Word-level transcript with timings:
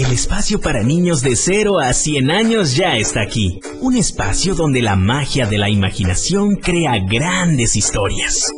El 0.00 0.12
espacio 0.12 0.62
para 0.62 0.82
niños 0.82 1.20
de 1.20 1.36
0 1.36 1.78
a 1.78 1.92
100 1.92 2.30
años 2.30 2.74
ya 2.74 2.96
está 2.96 3.20
aquí. 3.20 3.60
Un 3.82 3.98
espacio 3.98 4.54
donde 4.54 4.80
la 4.80 4.96
magia 4.96 5.44
de 5.44 5.58
la 5.58 5.68
imaginación 5.68 6.56
crea 6.56 6.94
grandes 7.00 7.76
historias. 7.76 8.50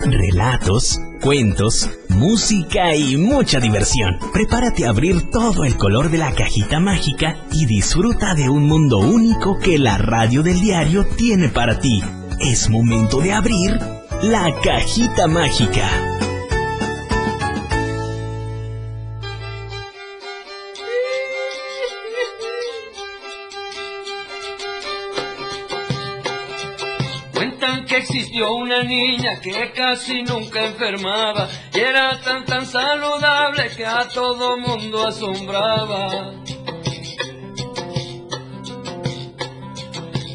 Relatos, 0.00 0.98
cuentos, 1.20 1.88
música 2.08 2.96
y 2.96 3.16
mucha 3.16 3.60
diversión. 3.60 4.18
Prepárate 4.32 4.86
a 4.86 4.90
abrir 4.90 5.30
todo 5.30 5.62
el 5.62 5.76
color 5.76 6.10
de 6.10 6.18
la 6.18 6.32
cajita 6.32 6.80
mágica 6.80 7.44
y 7.52 7.66
disfruta 7.66 8.34
de 8.34 8.48
un 8.48 8.66
mundo 8.66 8.98
único 8.98 9.56
que 9.60 9.78
la 9.78 9.98
radio 9.98 10.42
del 10.42 10.60
diario 10.60 11.06
tiene 11.16 11.48
para 11.48 11.78
ti. 11.78 12.02
Es 12.40 12.68
momento 12.68 13.20
de 13.20 13.34
abrir 13.34 13.78
la 14.20 14.52
cajita 14.64 15.28
mágica. 15.28 16.17
Existió 28.28 28.52
una 28.52 28.82
niña 28.82 29.40
que 29.40 29.72
casi 29.72 30.22
nunca 30.22 30.66
enfermaba 30.66 31.48
y 31.72 31.80
era 31.80 32.20
tan 32.20 32.44
tan 32.44 32.66
saludable 32.66 33.70
que 33.74 33.86
a 33.86 34.06
todo 34.08 34.58
mundo 34.58 35.06
asombraba. 35.06 36.34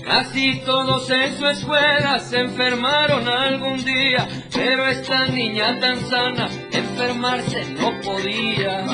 Casi 0.03 0.61
todos 0.65 1.07
en 1.11 1.37
su 1.37 1.45
escuela 1.45 2.19
se 2.19 2.39
enfermaron 2.39 3.27
algún 3.27 3.85
día, 3.85 4.27
pero 4.51 4.87
esta 4.87 5.27
niña 5.27 5.79
tan 5.79 5.99
sana 6.09 6.49
enfermarse 6.71 7.63
no 7.79 8.01
podía. 8.01 8.85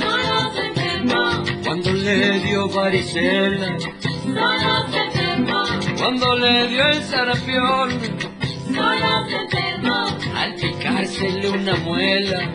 Solo 0.00 0.52
se 0.54 0.66
enfermó, 0.66 1.42
Cuando 1.64 1.92
le 1.92 2.38
dio 2.40 2.68
varicela, 2.68 3.76
solo 4.24 4.88
se 4.90 4.98
enfermó, 4.98 5.64
cuando 5.98 6.36
le 6.36 6.68
dio 6.68 6.88
el 6.88 7.02
sarampión, 7.02 7.90
solo 8.74 9.28
se 9.28 9.36
enfermó, 9.36 10.06
al 10.36 10.54
picársele 10.54 11.50
una 11.50 11.76
muela. 11.76 12.50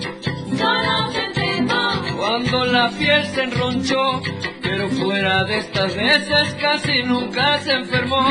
solo 0.58 1.12
se 1.12 1.22
enfermó, 1.26 2.18
Cuando 2.18 2.66
la 2.66 2.90
piel 2.90 3.26
se 3.28 3.44
enronchó, 3.44 4.22
pero 4.62 4.90
fuera 4.90 5.44
de 5.44 5.58
estas 5.60 5.96
veces 5.96 6.56
casi 6.60 7.04
nunca 7.04 7.60
se 7.60 7.74
enfermó. 7.74 8.26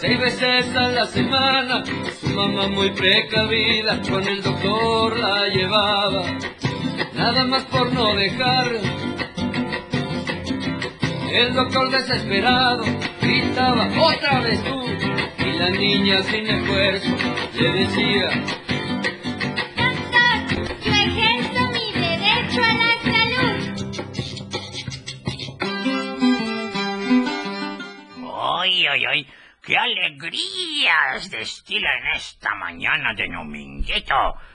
Seis 0.00 0.20
veces 0.20 0.76
a 0.76 0.88
la 0.88 1.06
semana. 1.06 1.82
Su 2.20 2.28
mamá 2.28 2.68
muy 2.68 2.90
precavida 2.90 4.00
con 4.02 4.22
el 4.26 4.42
doctor 4.42 5.18
la 5.18 5.48
llevaba. 5.48 6.24
Nada 7.14 7.44
más 7.44 7.64
por 7.64 7.92
no 7.92 8.14
dejar. 8.14 8.70
El 11.32 11.54
doctor 11.54 11.90
desesperado 11.90 12.84
gritaba 13.20 13.88
otra 14.00 14.40
vez 14.40 14.62
tú. 14.62 14.84
Y 15.44 15.52
la 15.58 15.70
niña 15.70 16.22
sin 16.22 16.46
esfuerzo 16.46 17.16
le 17.54 17.72
decía, 17.72 18.28
¡Qué 29.62 29.76
alegrías 29.76 31.30
destilan 31.30 32.06
esta 32.16 32.54
mañana 32.54 33.12
de 33.12 33.28
dominguito! 33.28 34.14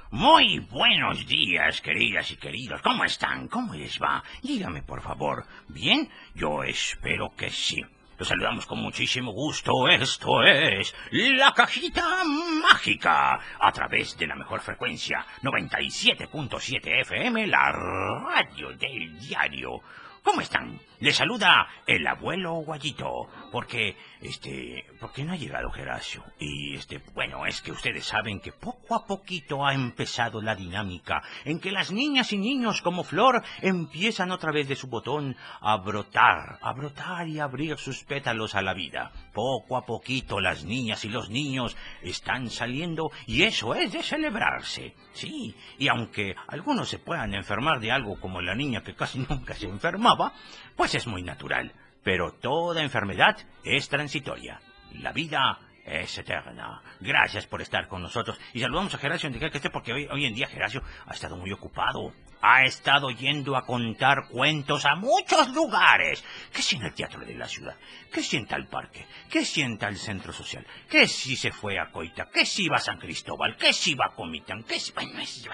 Muy 0.10 0.58
buenos 0.58 1.28
días, 1.28 1.80
queridas 1.80 2.32
y 2.32 2.38
queridos. 2.38 2.82
¿Cómo 2.82 3.06
están? 3.06 3.48
¿Cómo 3.48 3.76
les 3.76 4.02
va? 4.02 4.24
Dígame, 4.42 4.82
por 4.82 5.04
favor. 5.04 5.46
¿Bien? 5.68 6.10
Yo 6.34 6.64
espero 6.64 7.32
que 7.38 7.52
sí. 7.52 7.84
Los 8.18 8.30
saludamos 8.30 8.66
con 8.66 8.80
muchísimo 8.80 9.32
gusto. 9.32 9.88
Esto 9.88 10.42
es 10.42 10.96
La 11.12 11.54
Cajita 11.54 12.24
Mágica. 12.24 13.40
A 13.60 13.72
través 13.72 14.18
de 14.18 14.26
la 14.26 14.36
mejor 14.36 14.62
frecuencia, 14.62 15.24
97.7 15.44 17.02
FM, 17.02 17.46
la 17.46 17.72
radio 17.72 18.70
del 18.76 19.20
diario. 19.20 19.82
¿Cómo 20.24 20.42
están? 20.42 20.80
Les 21.00 21.18
saluda 21.18 21.68
el 21.88 22.08
abuelo 22.08 22.54
Guayito, 22.54 23.28
porque, 23.52 23.98
este, 24.22 24.86
porque 25.00 25.26
no 25.26 25.34
ha 25.34 25.36
llegado 25.36 25.70
Geracio. 25.70 26.24
Y, 26.40 26.76
este, 26.76 27.02
bueno, 27.14 27.46
es 27.46 27.62
que 27.62 27.74
ustedes 27.74 28.06
saben 28.06 28.40
que 28.40 28.54
poco 28.54 28.96
a 28.96 29.06
poquito 29.06 29.66
ha 29.66 29.74
empezado 29.74 30.42
la 30.42 30.56
dinámica 30.56 31.22
en 31.44 31.60
que 31.60 31.74
las 31.74 31.92
niñas 31.92 32.32
y 32.32 32.38
niños 32.38 32.82
como 32.82 33.04
flor 33.04 33.44
empiezan 33.62 34.32
otra 34.32 34.54
vez 34.54 34.70
de 34.70 34.78
su 34.78 34.88
botón 34.88 35.36
a 35.60 35.76
brotar, 35.78 36.60
a 36.62 36.72
brotar 36.72 37.28
y 37.28 37.40
abrir 37.40 37.78
sus 37.78 38.06
pétalos 38.06 38.56
a 38.56 38.62
la 38.62 38.74
vida. 38.74 39.12
Poco 39.34 39.76
a 39.76 39.86
poquito 39.86 40.40
las 40.40 40.64
niñas 40.64 41.04
y 41.04 41.10
los 41.10 41.30
niños 41.30 41.76
están 42.04 42.50
saliendo 42.50 43.12
y 43.26 43.44
eso 43.44 43.76
es 43.76 43.92
de 43.92 44.02
celebrarse. 44.02 44.96
Sí, 45.12 45.56
y 45.78 45.90
aunque 45.90 46.36
algunos 46.48 46.88
se 46.88 47.00
puedan 47.00 47.34
enfermar 47.34 47.80
de 47.80 47.92
algo 47.92 48.20
como 48.20 48.42
la 48.42 48.56
niña 48.56 48.82
que 48.82 48.96
casi 48.96 49.20
nunca 49.30 49.56
se 49.56 49.68
enfermaba, 49.68 50.34
pues 50.76 50.85
es 50.94 51.08
muy 51.08 51.24
natural. 51.24 51.72
Pero 52.04 52.34
toda 52.34 52.84
enfermedad 52.84 53.38
es 53.64 53.90
transitoria. 53.90 54.62
La 54.92 55.12
vida 55.12 55.60
es 55.86 56.18
eterna. 56.18 56.82
Gracias 57.00 57.46
por 57.46 57.62
estar 57.62 57.88
con 57.88 58.02
nosotros. 58.02 58.40
Y 58.54 58.60
saludamos 58.60 58.94
a 58.96 58.98
Geracio 58.98 59.30
donde 59.30 59.52
que 59.52 59.58
esté, 59.58 59.70
porque 59.70 59.94
hoy, 59.94 60.08
hoy 60.12 60.26
en 60.26 60.34
día 60.34 60.48
Geracio 60.48 60.82
ha 61.06 61.14
estado 61.14 61.38
muy 61.38 61.52
ocupado. 61.52 62.12
Ha 62.42 62.64
estado 62.64 63.10
yendo 63.10 63.56
a 63.56 63.66
contar 63.66 64.28
cuentos 64.30 64.86
a 64.86 64.96
muchos 64.96 65.50
lugares. 65.54 66.24
¿Qué 66.52 66.62
si 66.62 66.76
en 66.76 66.84
el 66.84 66.94
teatro 66.94 67.22
de 67.22 67.34
la 67.34 67.48
ciudad? 67.48 67.76
¿Qué 68.12 68.22
si 68.22 68.38
en 68.38 68.46
tal 68.46 68.68
parque? 68.68 69.06
¿Qué 69.30 69.46
si 69.46 69.62
en 69.62 69.78
tal 69.78 69.96
centro 69.96 70.32
social? 70.34 70.66
¿Qué 70.90 71.08
si 71.08 71.36
se 71.36 71.52
fue 71.52 71.80
a 71.80 71.92
Coita? 71.92 72.30
¿Qué 72.32 72.46
si 72.46 72.68
va 72.68 72.78
a 72.78 72.82
San 72.82 73.00
Cristóbal? 73.00 73.56
¿Qué 73.58 73.74
si 73.74 73.96
va 73.96 74.08
a 74.12 74.16
Comitán? 74.16 74.64
¿Qué 74.64 74.80
si... 74.80 74.92
Bueno, 74.92 75.20
es-. 75.20 75.48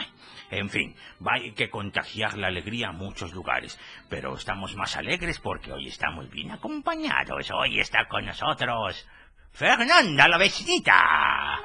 En 0.50 0.70
fin, 0.70 0.96
va 1.26 1.36
hay 1.36 1.54
que 1.54 1.70
contagiar 1.70 2.38
la 2.38 2.48
alegría 2.48 2.90
a 2.90 2.94
muchos 2.94 3.32
lugares. 3.32 3.80
Pero 4.10 4.36
estamos 4.36 4.76
más 4.76 4.98
alegres 4.98 5.40
porque 5.40 5.72
hoy 5.72 5.88
estamos 5.88 6.30
bien 6.30 6.52
acompañados. 6.52 7.52
Hoy 7.52 7.80
está 7.80 8.06
con 8.10 8.26
nosotros 8.26 9.08
Fernanda, 9.52 10.28
la 10.28 10.38
vecinita. 10.38 11.60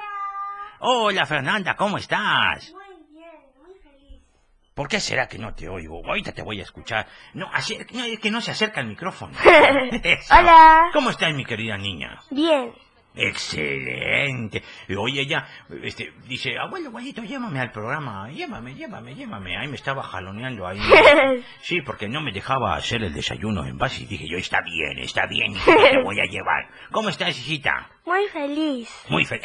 Hola, 0.79 1.25
Fernanda, 1.25 1.75
¿cómo 1.75 1.97
estás? 1.97 2.71
Muy 2.71 2.83
bien, 3.11 3.31
muy 3.61 3.73
feliz. 3.81 4.21
¿Por 4.73 4.87
qué 4.87 4.99
será 4.99 5.27
que 5.27 5.39
no 5.39 5.53
te 5.55 5.67
oigo? 5.67 6.05
Ahorita 6.05 6.31
te 6.31 6.43
voy 6.43 6.59
a 6.59 6.63
escuchar. 6.63 7.07
No, 7.33 7.49
no, 7.93 8.03
es 8.05 8.19
que 8.19 8.29
no 8.31 8.41
se 8.41 8.51
acerca 8.51 8.81
el 8.81 8.87
micrófono. 8.87 9.33
Hola. 10.29 10.89
¿Cómo 10.93 11.09
estás, 11.09 11.33
mi 11.33 11.45
querida 11.45 11.77
niña? 11.77 12.21
Bien. 12.29 12.73
Excelente. 13.17 14.63
Oye, 14.97 15.21
ella 15.21 15.47
este, 15.83 16.13
dice, 16.27 16.57
abuelo, 16.57 16.91
guayito, 16.91 17.23
llévame 17.23 17.59
al 17.59 17.71
programa. 17.71 18.29
Llévame, 18.29 18.75
llévame, 18.75 19.15
llévame. 19.15 19.57
Ahí 19.57 19.67
me 19.67 19.75
estaba 19.75 20.03
jaloneando 20.03 20.67
ahí. 20.67 20.79
Sí, 21.61 21.81
porque 21.81 22.07
no 22.07 22.21
me 22.21 22.31
dejaba 22.31 22.75
hacer 22.75 23.03
el 23.03 23.13
desayuno 23.13 23.65
en 23.65 23.77
base. 23.77 24.03
Y 24.03 24.05
dije 24.05 24.27
yo, 24.29 24.37
está 24.37 24.59
bien, 24.61 24.99
está 24.99 25.25
bien, 25.27 25.51
hijita, 25.53 25.89
te 25.91 26.01
voy 26.03 26.19
a 26.19 26.25
llevar. 26.25 26.69
¿Cómo 26.91 27.09
estás, 27.09 27.37
hijita? 27.37 27.89
Muy 28.05 28.25
feliz. 28.29 28.89
Muy 29.09 29.25
feliz. 29.25 29.43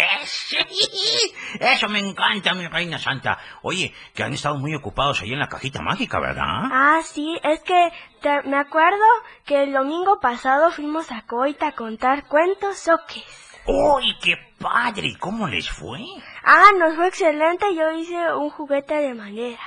Eso 1.58 1.88
me 1.88 1.98
encanta, 1.98 2.54
mi 2.54 2.66
reina 2.68 2.98
santa. 2.98 3.38
Oye, 3.62 3.92
que 4.14 4.22
han 4.22 4.32
estado 4.32 4.56
muy 4.58 4.74
ocupados 4.74 5.20
ahí 5.22 5.32
en 5.32 5.40
la 5.40 5.48
cajita 5.48 5.80
mágica, 5.82 6.20
¿verdad? 6.20 6.44
Ah, 6.70 7.00
sí, 7.04 7.38
es 7.42 7.60
que 7.60 7.88
te- 8.20 8.42
me 8.48 8.56
acuerdo 8.58 9.04
que 9.44 9.64
el 9.64 9.72
domingo 9.72 10.20
pasado 10.20 10.70
fuimos 10.70 11.10
a 11.10 11.22
Coita 11.26 11.68
a 11.68 11.72
contar 11.72 12.26
cuentos 12.28 12.78
soques. 12.78 13.41
¡Uy, 13.66 14.16
qué 14.22 14.34
padre! 14.58 15.08
¿Y 15.08 15.14
¿Cómo 15.16 15.46
les 15.46 15.68
fue? 15.70 16.00
Ah, 16.44 16.70
nos 16.78 16.96
fue 16.96 17.08
excelente. 17.08 17.66
Yo 17.74 17.90
hice 17.92 18.32
un 18.34 18.50
juguete 18.50 18.94
de 18.94 19.14
madera. 19.14 19.60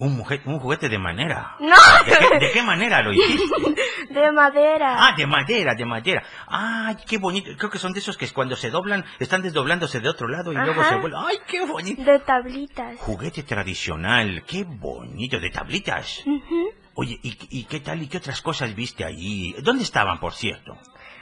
Un, 0.00 0.16
mujer, 0.16 0.42
un 0.44 0.60
juguete 0.60 0.88
de 0.88 0.98
manera. 0.98 1.56
No, 1.58 1.74
¿De 2.06 2.16
qué, 2.16 2.38
de 2.38 2.52
qué 2.52 2.62
manera 2.62 3.02
lo 3.02 3.12
hiciste? 3.12 3.74
de 4.10 4.30
madera. 4.30 4.96
Ah, 5.08 5.14
de 5.16 5.26
madera, 5.26 5.74
de 5.74 5.84
madera. 5.84 6.22
Ay, 6.46 6.96
qué 7.04 7.18
bonito. 7.18 7.50
Creo 7.58 7.68
que 7.68 7.78
son 7.80 7.92
de 7.92 7.98
esos 7.98 8.16
que 8.16 8.28
cuando 8.28 8.54
se 8.54 8.70
doblan, 8.70 9.04
están 9.18 9.42
desdoblándose 9.42 9.98
de 9.98 10.08
otro 10.08 10.28
lado 10.28 10.52
y 10.52 10.54
luego 10.54 10.80
Ajá. 10.82 10.90
se 10.90 10.96
vuelven. 11.00 11.20
Ay, 11.26 11.38
qué 11.48 11.66
bonito. 11.66 12.02
De 12.04 12.20
tablitas. 12.20 12.96
Juguete 13.00 13.42
tradicional, 13.42 14.44
qué 14.46 14.62
bonito, 14.64 15.40
de 15.40 15.50
tablitas. 15.50 16.22
Ujú. 16.24 16.70
Oye, 16.94 17.18
¿y, 17.22 17.36
¿y 17.50 17.64
qué 17.64 17.80
tal 17.80 18.00
y 18.00 18.06
qué 18.06 18.18
otras 18.18 18.40
cosas 18.40 18.74
viste 18.76 19.04
allí? 19.04 19.52
¿Dónde 19.62 19.82
estaban, 19.82 20.20
por 20.20 20.32
cierto? 20.34 20.78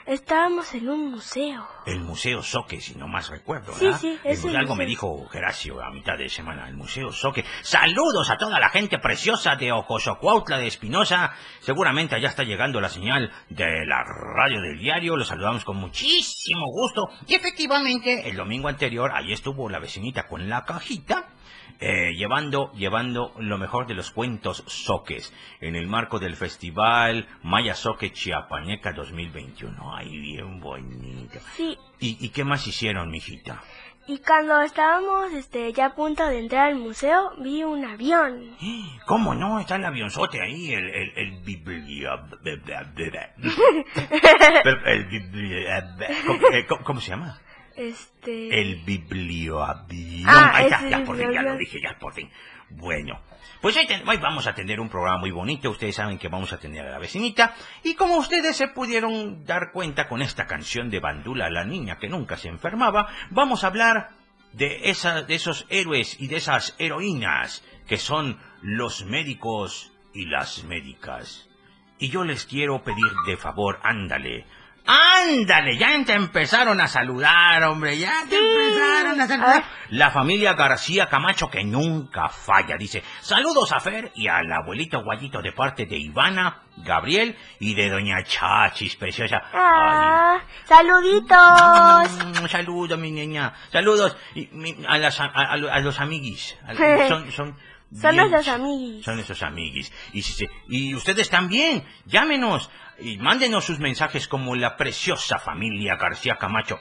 Estábamos 0.07 0.73
en 0.73 0.89
un 0.89 1.11
museo. 1.11 1.67
El 1.85 1.99
Museo 1.99 2.41
Soque, 2.41 2.81
si 2.81 2.95
no 2.95 3.09
más 3.09 3.29
recuerdo, 3.29 3.73
Sí, 3.75 3.87
¿verdad? 3.87 4.01
sí, 4.01 4.19
El 4.23 4.33
ese 4.33 4.43
museo- 4.43 4.59
algo 4.61 4.75
museo. 4.75 4.77
me 4.77 4.87
dijo 4.87 5.27
Geracio 5.29 5.83
a 5.83 5.91
mitad 5.91 6.17
de 6.17 6.29
semana, 6.29 6.69
el 6.69 6.77
Museo 6.77 7.11
Soque. 7.13 7.45
Saludos 7.63 8.31
a 8.31 8.37
toda 8.37 8.61
la 8.61 8.69
gente 8.69 8.99
preciosa 9.01 9.57
de 9.57 9.73
Ocosocuautla 9.73 10.59
de 10.59 10.69
Espinosa. 10.69 11.33
Seguramente 11.59 12.15
allá 12.15 12.29
está 12.29 12.45
llegando 12.45 12.81
la 12.81 12.89
señal 12.89 13.33
de 13.49 13.85
la 13.85 14.05
radio 14.05 14.61
del 14.61 14.79
diario. 14.79 15.17
Los 15.17 15.27
saludamos 15.27 15.65
con 15.65 15.77
muchísimo 15.77 16.67
gusto. 16.71 17.09
Y 17.27 17.35
efectivamente, 17.35 18.29
el 18.29 18.37
domingo 18.37 18.69
anterior, 18.69 19.11
ahí 19.13 19.33
estuvo 19.33 19.69
la 19.69 19.81
vecinita 19.81 20.29
con 20.29 20.49
la 20.49 20.65
cajita. 20.65 21.31
Eh, 21.81 22.13
llevando, 22.15 22.73
llevando 22.73 23.33
lo 23.39 23.59
mejor 23.59 23.87
de 23.87 23.95
los 23.95 24.11
cuentos 24.11 24.65
soques 24.67 25.33
en 25.61 25.77
el 25.77 25.87
marco 25.87 26.19
del 26.19 26.37
festival 26.37 27.27
Maya 27.43 27.75
Soque 27.75 28.13
Chiapaneca 28.13 28.93
2021. 28.93 29.97
Ay, 29.97 30.19
bien 30.19 30.61
bonito. 30.61 31.39
Sí. 31.55 31.77
¿Y, 32.01 32.17
y 32.25 32.29
qué 32.31 32.45
más 32.45 32.67
hicieron, 32.67 33.11
mijita? 33.11 33.63
Y 34.09 34.19
cuando 34.21 34.61
estábamos 34.61 35.33
este, 35.33 35.73
ya 35.73 35.87
a 35.87 35.95
punto 35.97 36.25
de 36.29 36.39
entrar 36.39 36.69
al 36.69 36.77
museo, 36.77 37.33
vi 37.39 37.65
un 37.65 37.85
avión. 37.85 38.57
¿Cómo 39.07 39.35
no? 39.35 39.59
Está 39.59 39.77
el 39.77 39.85
avionzote 39.85 40.41
ahí, 40.41 40.73
el, 40.73 40.89
el, 40.89 41.13
el 41.17 41.43
el 44.87 45.05
biblio... 45.07 45.59
¿Cómo, 46.27 46.39
eh, 46.53 46.67
cómo- 46.69 46.85
cómo 46.85 47.01
se 47.01 47.11
llama? 47.11 47.41
Este... 47.77 48.61
El 48.61 48.77
biblioavión. 48.85 50.25
Ah, 50.29 50.67
ya 50.91 51.05
por 51.05 51.17
fin, 51.17 51.31
ya 51.33 51.43
lo 51.43 51.57
dije, 51.57 51.79
ya 51.83 51.99
por 51.99 52.13
fin. 52.13 52.31
Bueno, 52.71 53.21
pues 53.61 53.77
ahí, 53.77 53.87
ten- 53.87 54.07
hoy 54.09 54.17
vamos 54.17 54.47
a 54.47 54.55
tener 54.55 54.81
un 54.81 54.89
programa 54.89 55.19
muy 55.19 55.31
bonito. 55.31 55.71
Ustedes 55.71 55.95
saben 55.97 56.19
que 56.19 56.29
vamos 56.29 56.53
a 56.53 56.59
tener 56.59 56.85
a 56.87 56.91
la 56.91 56.99
vecinita. 56.99 57.55
Y 57.85 57.95
como 57.95 58.17
ustedes 58.17 58.57
se 58.57 58.69
pudieron 58.69 59.45
dar 59.45 59.71
cuenta 59.73 60.09
con 60.09 60.23
esta 60.23 60.47
canción 60.47 60.91
de 60.91 61.01
Bandula, 61.01 61.49
la 61.51 61.65
niña 61.65 61.99
que 61.99 62.09
nunca 62.09 62.37
se 62.37 62.49
enfermaba, 62.49 63.09
vamos 63.31 63.63
a 63.63 63.69
hablar 63.69 64.09
de, 64.53 64.91
esa, 64.91 65.23
de 65.23 65.35
esos 65.35 65.67
héroes 65.69 66.19
y 66.21 66.29
de 66.29 66.37
esas 66.37 66.75
heroínas 66.79 67.63
que 67.87 67.99
son 67.99 68.39
los 68.63 69.05
médicos 69.05 69.93
y 70.13 70.27
las 70.27 70.65
médicas. 70.65 71.49
Y 71.99 72.09
yo 72.09 72.25
les 72.25 72.47
quiero 72.47 72.83
pedir 72.83 73.13
de 73.27 73.37
favor, 73.37 73.79
ándale. 73.83 74.45
Ándale, 74.87 75.77
ya 75.77 75.89
te 76.05 76.13
empezaron 76.15 76.81
a 76.81 76.87
saludar, 76.87 77.63
hombre, 77.65 77.99
ya 77.99 78.23
te 78.29 78.37
empezaron 78.37 79.21
a 79.21 79.27
saludar. 79.27 79.65
La 79.91 80.11
familia 80.11 80.53
García 80.55 81.09
Camacho 81.09 81.51
que 81.51 81.65
nunca 81.65 82.29
falla, 82.29 82.77
dice, 82.77 83.03
saludos 83.21 83.73
a 83.73 83.81
Fer 83.81 84.13
y 84.15 84.29
al 84.29 84.51
abuelito 84.53 85.03
Guayito 85.03 85.43
de 85.43 85.53
parte 85.53 85.87
de 85.87 85.97
Ivana, 85.97 86.63
Gabriel 86.79 87.37
y 87.59 87.75
de 87.75 87.89
doña 87.91 88.23
Chachis, 88.25 88.97
preciosa. 88.97 89.43
Ah, 89.53 90.39
saluditos. 90.65 91.37
Ay, 91.37 92.09
mm, 92.43 92.49
saludos, 92.49 92.99
mi 92.99 93.11
niña, 93.11 93.55
saludos 93.73 94.17
y, 94.35 94.49
mi- 94.53 94.77
a, 94.89 94.99
las, 94.99 95.21
a, 95.21 95.25
a- 95.25 95.53
a 95.53 95.81
los 95.81 95.99
amiguis. 96.01 96.57
Son, 97.09 97.33
son, 97.33 97.57
Son 97.93 98.11
bien 98.11 98.17
nuestros 98.31 98.49
amiguis. 98.49 99.05
Son 99.05 99.15
nuestros 99.15 99.43
amiguis. 99.43 99.93
Y, 100.13 100.23
y 100.69 100.95
ustedes 100.95 101.31
también, 101.31 101.85
llámenos 102.05 102.69
y 102.99 103.17
mándenos 103.19 103.65
sus 103.65 103.79
mensajes 103.79 104.27
como 104.29 104.55
la 104.57 104.77
preciosa 104.77 105.39
familia 105.39 105.97
García 105.97 106.37
Camacho. 106.37 106.79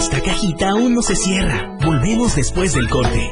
Esta 0.08 0.22
cajita 0.22 0.70
aún 0.70 0.94
no 0.94 1.02
se 1.02 1.16
cierra. 1.16 1.76
Volvemos 1.84 2.36
después 2.36 2.74
del 2.74 2.88
corte. 2.88 3.28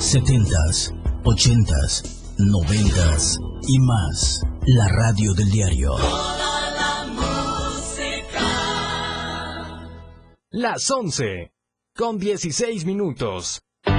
70s, 0.00 0.92
80s, 1.22 2.02
90s 2.38 3.38
y 3.68 3.78
más. 3.78 4.42
La 4.66 4.88
radio 4.88 5.32
del 5.34 5.48
diario. 5.52 5.92
Las 10.50 10.90
11, 10.90 11.52
con 11.96 12.18
16 12.18 12.84
minutos. 12.84 13.62
La 13.84 13.92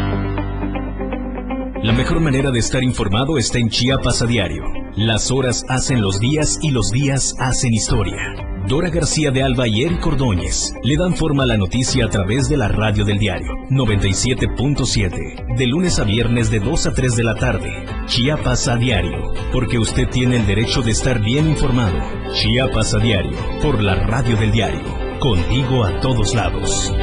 mejor 1.93 2.19
manera 2.19 2.51
de 2.51 2.59
estar 2.59 2.83
informado 2.83 3.37
está 3.37 3.59
en 3.59 3.69
Chiapas 3.69 4.23
a 4.23 4.25
diario. 4.25 4.65
Las 4.97 5.31
horas 5.31 5.63
hacen 5.69 6.01
los 6.01 6.19
días 6.19 6.59
y 6.61 6.71
los 6.71 6.91
días 6.91 7.33
hacen 7.39 7.73
historia. 7.73 8.52
Dora 8.67 8.89
García 8.89 9.29
de 9.29 9.43
Alba 9.43 9.67
y 9.67 9.83
Eric 9.83 10.05
Ordóñez 10.07 10.71
le 10.83 10.95
dan 10.95 11.17
forma 11.17 11.43
a 11.43 11.45
la 11.45 11.57
noticia 11.57 12.05
a 12.05 12.09
través 12.09 12.47
de 12.47 12.55
la 12.55 12.69
radio 12.69 13.03
del 13.03 13.19
diario 13.19 13.51
97.7, 13.69 15.57
de 15.57 15.67
lunes 15.67 15.99
a 15.99 16.05
viernes 16.05 16.49
de 16.49 16.59
2 16.59 16.87
a 16.87 16.93
3 16.93 17.15
de 17.17 17.23
la 17.23 17.35
tarde. 17.35 17.85
Chiapas 18.05 18.69
a 18.69 18.77
diario, 18.77 19.33
porque 19.51 19.77
usted 19.77 20.07
tiene 20.07 20.37
el 20.37 20.47
derecho 20.47 20.81
de 20.81 20.91
estar 20.91 21.19
bien 21.19 21.49
informado. 21.49 21.99
Chiapas 22.31 22.93
a 22.93 22.99
diario, 22.99 23.37
por 23.61 23.83
la 23.83 23.95
radio 23.95 24.37
del 24.37 24.53
diario, 24.53 24.81
contigo 25.19 25.83
a 25.83 25.99
todos 25.99 26.33
lados. 26.33 26.93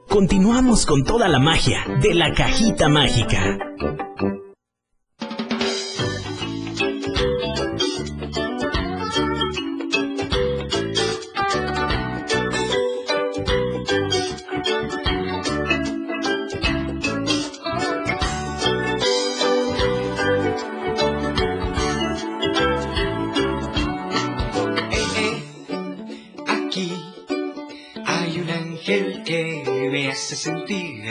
Continuamos 0.09 0.87
con 0.87 1.03
toda 1.03 1.27
la 1.27 1.37
magia 1.39 1.85
de 2.01 2.15
la 2.15 2.33
cajita 2.33 2.89
mágica. 2.89 3.59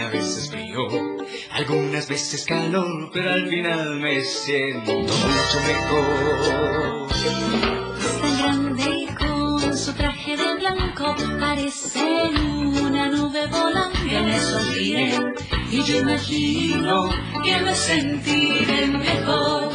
A 0.02 0.08
veces 0.08 0.50
frío, 0.50 0.86
algunas 1.52 2.08
veces 2.08 2.44
calor, 2.44 3.10
pero 3.12 3.30
al 3.30 3.48
final 3.48 3.96
me 4.00 4.20
siento 4.22 4.92
mucho 4.92 5.60
mejor. 5.66 7.08
tan 8.20 8.38
grande 8.38 9.08
con 9.16 9.76
su 9.76 9.92
traje 9.92 10.36
de 10.36 10.54
blanco 10.56 11.14
parece 11.38 12.30
una 12.34 13.08
nube 13.08 13.46
volando. 13.46 13.92
Me 14.02 14.40
sonríe 14.40 15.18
y 15.70 15.82
yo 15.84 16.00
imagino 16.00 17.10
que 17.44 17.60
me 17.60 17.74
sentiré 17.74 18.86
mejor. 18.88 19.72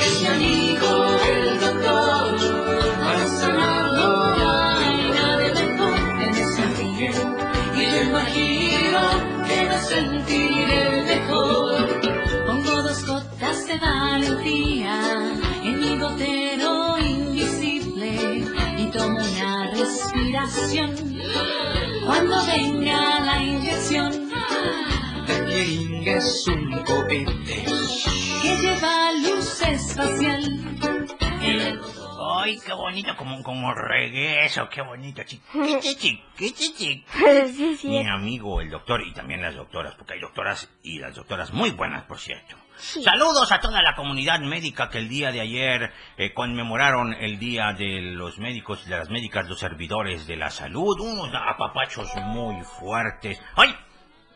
Es 0.00 0.20
mi 0.20 0.28
amigo 0.28 1.19
valentía 13.78 15.00
en 15.62 15.80
mi 15.80 15.98
gotero 15.98 16.98
invisible 16.98 18.44
y 18.78 18.86
tomo 18.90 19.18
una 19.20 19.70
respiración. 19.70 20.96
Cuando 22.04 22.44
venga 22.46 23.20
la 23.20 23.42
inyección 23.42 24.30
La 24.30 25.34
jeringa 25.46 26.12
es 26.16 26.46
un 26.48 26.82
cohete. 26.84 27.64
que 28.42 28.56
lleva 28.60 29.12
luz 29.12 29.62
espacial. 29.62 30.42
Ay, 32.42 32.58
qué 32.64 32.72
bonito, 32.72 33.16
como, 33.16 33.42
como 33.42 33.74
regreso, 33.74 34.68
qué 34.70 34.80
bonito. 34.82 35.22
Chiquichi, 35.24 36.22
chiquichi. 36.38 37.04
sí, 37.56 37.76
sí. 37.76 37.88
Mi 37.88 38.08
amigo, 38.08 38.60
el 38.60 38.70
doctor, 38.70 39.02
y 39.06 39.12
también 39.12 39.42
las 39.42 39.54
doctoras, 39.54 39.94
porque 39.94 40.14
hay 40.14 40.20
doctoras 40.20 40.68
y 40.82 40.98
las 40.98 41.14
doctoras 41.14 41.52
muy 41.52 41.70
buenas, 41.70 42.04
por 42.04 42.18
cierto. 42.18 42.56
Saludos 42.80 43.52
a 43.52 43.60
toda 43.60 43.82
la 43.82 43.94
comunidad 43.94 44.40
médica 44.40 44.88
que 44.88 44.96
el 44.96 45.08
día 45.08 45.30
de 45.30 45.42
ayer 45.42 45.92
eh, 46.16 46.32
conmemoraron 46.32 47.12
el 47.12 47.38
Día 47.38 47.74
de 47.74 48.00
los 48.00 48.38
Médicos, 48.38 48.86
de 48.86 48.96
las 48.96 49.10
Médicas, 49.10 49.46
los 49.48 49.58
servidores 49.58 50.26
de 50.26 50.36
la 50.36 50.48
salud, 50.48 50.98
unos 50.98 51.30
apapachos 51.34 52.10
muy 52.16 52.64
fuertes. 52.64 53.38
¡Ay! 53.54 53.76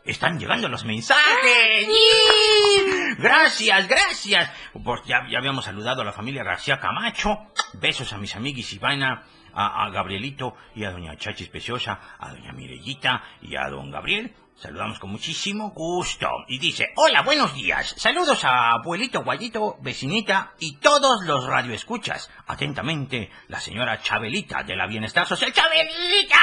Están 0.04 0.38
llegando 0.38 0.68
los 0.68 0.84
mensajes. 0.84 1.86
¡Sí! 1.86 3.16
Gracias, 3.16 3.88
gracias. 3.88 4.50
Pues 4.84 5.00
ya, 5.06 5.26
ya 5.30 5.38
habíamos 5.38 5.64
saludado 5.64 6.02
a 6.02 6.04
la 6.04 6.12
familia 6.12 6.44
García 6.44 6.78
Camacho. 6.78 7.38
Besos 7.72 8.12
a 8.12 8.18
mis 8.18 8.36
amiguis 8.36 8.74
Ivana, 8.74 9.22
a, 9.54 9.86
a 9.86 9.90
Gabrielito 9.90 10.54
y 10.74 10.84
a 10.84 10.90
doña 10.90 11.16
Chachi 11.16 11.46
Preciosa, 11.46 11.98
a 12.18 12.30
doña 12.30 12.52
Mirellita 12.52 13.22
y 13.40 13.56
a 13.56 13.70
don 13.70 13.90
Gabriel. 13.90 14.34
Saludamos 14.56 14.98
con 14.98 15.10
muchísimo 15.10 15.70
gusto. 15.70 16.28
Y 16.48 16.58
dice, 16.58 16.92
hola, 16.96 17.22
buenos 17.22 17.54
días. 17.54 17.94
Saludos 17.98 18.44
a 18.44 18.72
abuelito, 18.72 19.24
guayito, 19.24 19.76
vecinita 19.80 20.54
y 20.58 20.76
todos 20.76 21.24
los 21.24 21.44
radioescuchas. 21.46 22.30
Atentamente, 22.46 23.30
la 23.48 23.60
señora 23.60 24.00
Chabelita 24.00 24.62
de 24.62 24.76
la 24.76 24.86
Bienestar 24.86 25.26
Social. 25.26 25.52
¡Chabelita! 25.52 26.38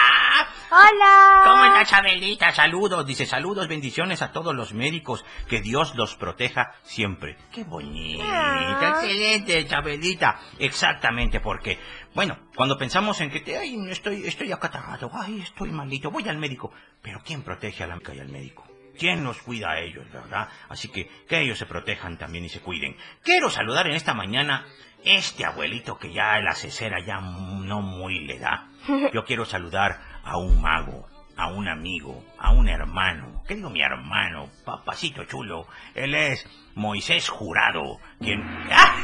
Hola. 0.73 1.41
¿Cómo 1.43 1.65
está 1.65 1.83
Chabelita? 1.83 2.53
Saludos, 2.53 3.05
dice 3.05 3.25
saludos, 3.25 3.67
bendiciones 3.67 4.21
a 4.21 4.31
todos 4.31 4.55
los 4.55 4.73
médicos, 4.73 5.25
que 5.49 5.59
Dios 5.59 5.95
los 5.95 6.15
proteja 6.15 6.71
siempre. 6.83 7.35
Qué 7.51 7.65
bonita, 7.65 8.23
Ah. 8.25 8.89
excelente 9.01 9.67
Chabelita. 9.67 10.39
Exactamente, 10.59 11.41
porque, 11.41 11.77
bueno, 12.15 12.37
cuando 12.55 12.77
pensamos 12.77 13.19
en 13.19 13.29
que 13.31 13.41
te, 13.41 13.57
ay, 13.57 13.75
estoy, 13.89 14.25
estoy 14.25 14.53
acatarrado, 14.53 15.11
ay, 15.13 15.41
estoy 15.41 15.71
malito, 15.71 16.09
voy 16.09 16.25
al 16.29 16.37
médico. 16.37 16.71
Pero 17.01 17.19
¿quién 17.25 17.43
protege 17.43 17.83
a 17.83 17.87
la 17.87 17.95
médica 17.95 18.13
y 18.15 18.19
al 18.21 18.29
médico? 18.29 18.63
¿Quién 18.97 19.25
los 19.25 19.41
cuida 19.41 19.71
a 19.71 19.79
ellos, 19.79 20.09
verdad? 20.09 20.47
Así 20.69 20.87
que 20.87 21.09
que 21.27 21.41
ellos 21.41 21.57
se 21.57 21.65
protejan 21.65 22.17
también 22.17 22.45
y 22.45 22.49
se 22.49 22.61
cuiden. 22.61 22.95
Quiero 23.23 23.49
saludar 23.49 23.87
en 23.87 23.95
esta 23.95 24.13
mañana 24.13 24.65
este 25.03 25.43
abuelito 25.43 25.97
que 25.97 26.13
ya 26.13 26.39
la 26.39 26.53
cesera 26.55 27.03
ya 27.05 27.19
no 27.19 27.81
muy 27.81 28.19
le 28.25 28.39
da. 28.39 28.69
Yo 29.13 29.25
quiero 29.25 29.43
saludar 29.45 29.99
a 30.23 30.37
un 30.37 30.61
mago, 30.61 31.07
a 31.37 31.47
un 31.47 31.67
amigo, 31.67 32.23
a 32.39 32.51
un 32.51 32.67
hermano. 32.69 33.43
¿Qué 33.47 33.55
digo 33.55 33.69
mi 33.69 33.81
hermano? 33.81 34.49
Papacito 34.65 35.25
chulo. 35.25 35.67
Él 35.95 36.13
es 36.15 36.45
Moisés 36.75 37.29
Jurado, 37.29 37.99
quien... 38.19 38.41
¡Ah! 38.71 38.95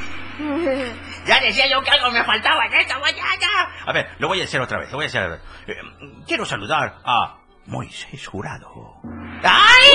Ya 1.25 1.39
decía 1.39 1.67
yo 1.67 1.81
que 1.81 1.89
algo 1.89 2.11
me 2.11 2.23
faltaba 2.23 2.65
en 2.67 2.73
esta 2.73 2.99
mañana. 2.99 3.47
A 3.85 3.91
ver, 3.91 4.09
lo 4.19 4.27
voy 4.27 4.41
a 4.41 4.43
hacer 4.43 4.61
otra 4.61 4.79
vez, 4.79 4.91
lo 4.91 4.97
voy 4.97 5.05
a 5.05 5.07
hacer 5.07 5.23
otra 5.23 5.37
vez. 5.65 5.77
Eh, 5.77 5.81
quiero 6.27 6.45
saludar 6.45 6.99
a 7.03 7.37
Moisés 7.65 8.27
Jurado. 8.27 9.01
¡Ay! 9.43 9.87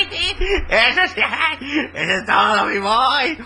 Eso 0.68 1.02
es, 1.02 1.16
eso 1.16 1.92
es 1.94 2.26
todo, 2.26 2.64
mi 2.66 2.78
boy. 2.78 3.38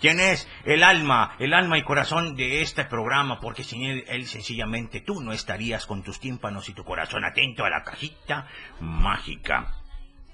¿Quién 0.00 0.18
es 0.18 0.48
el 0.64 0.82
alma, 0.82 1.36
el 1.38 1.52
alma 1.52 1.76
y 1.76 1.82
corazón 1.82 2.34
de 2.34 2.62
este 2.62 2.84
programa? 2.84 3.38
Porque 3.38 3.64
sin 3.64 3.82
él 3.84 4.26
sencillamente 4.26 5.02
tú 5.02 5.20
no 5.20 5.32
estarías 5.32 5.84
con 5.84 6.02
tus 6.02 6.18
tímpanos 6.18 6.68
y 6.70 6.72
tu 6.72 6.84
corazón 6.84 7.24
atento 7.24 7.64
a 7.64 7.70
la 7.70 7.82
cajita 7.82 8.46
mágica. 8.80 9.79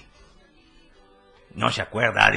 No 1.54 1.70
se 1.70 1.82
acuerda. 1.82 2.30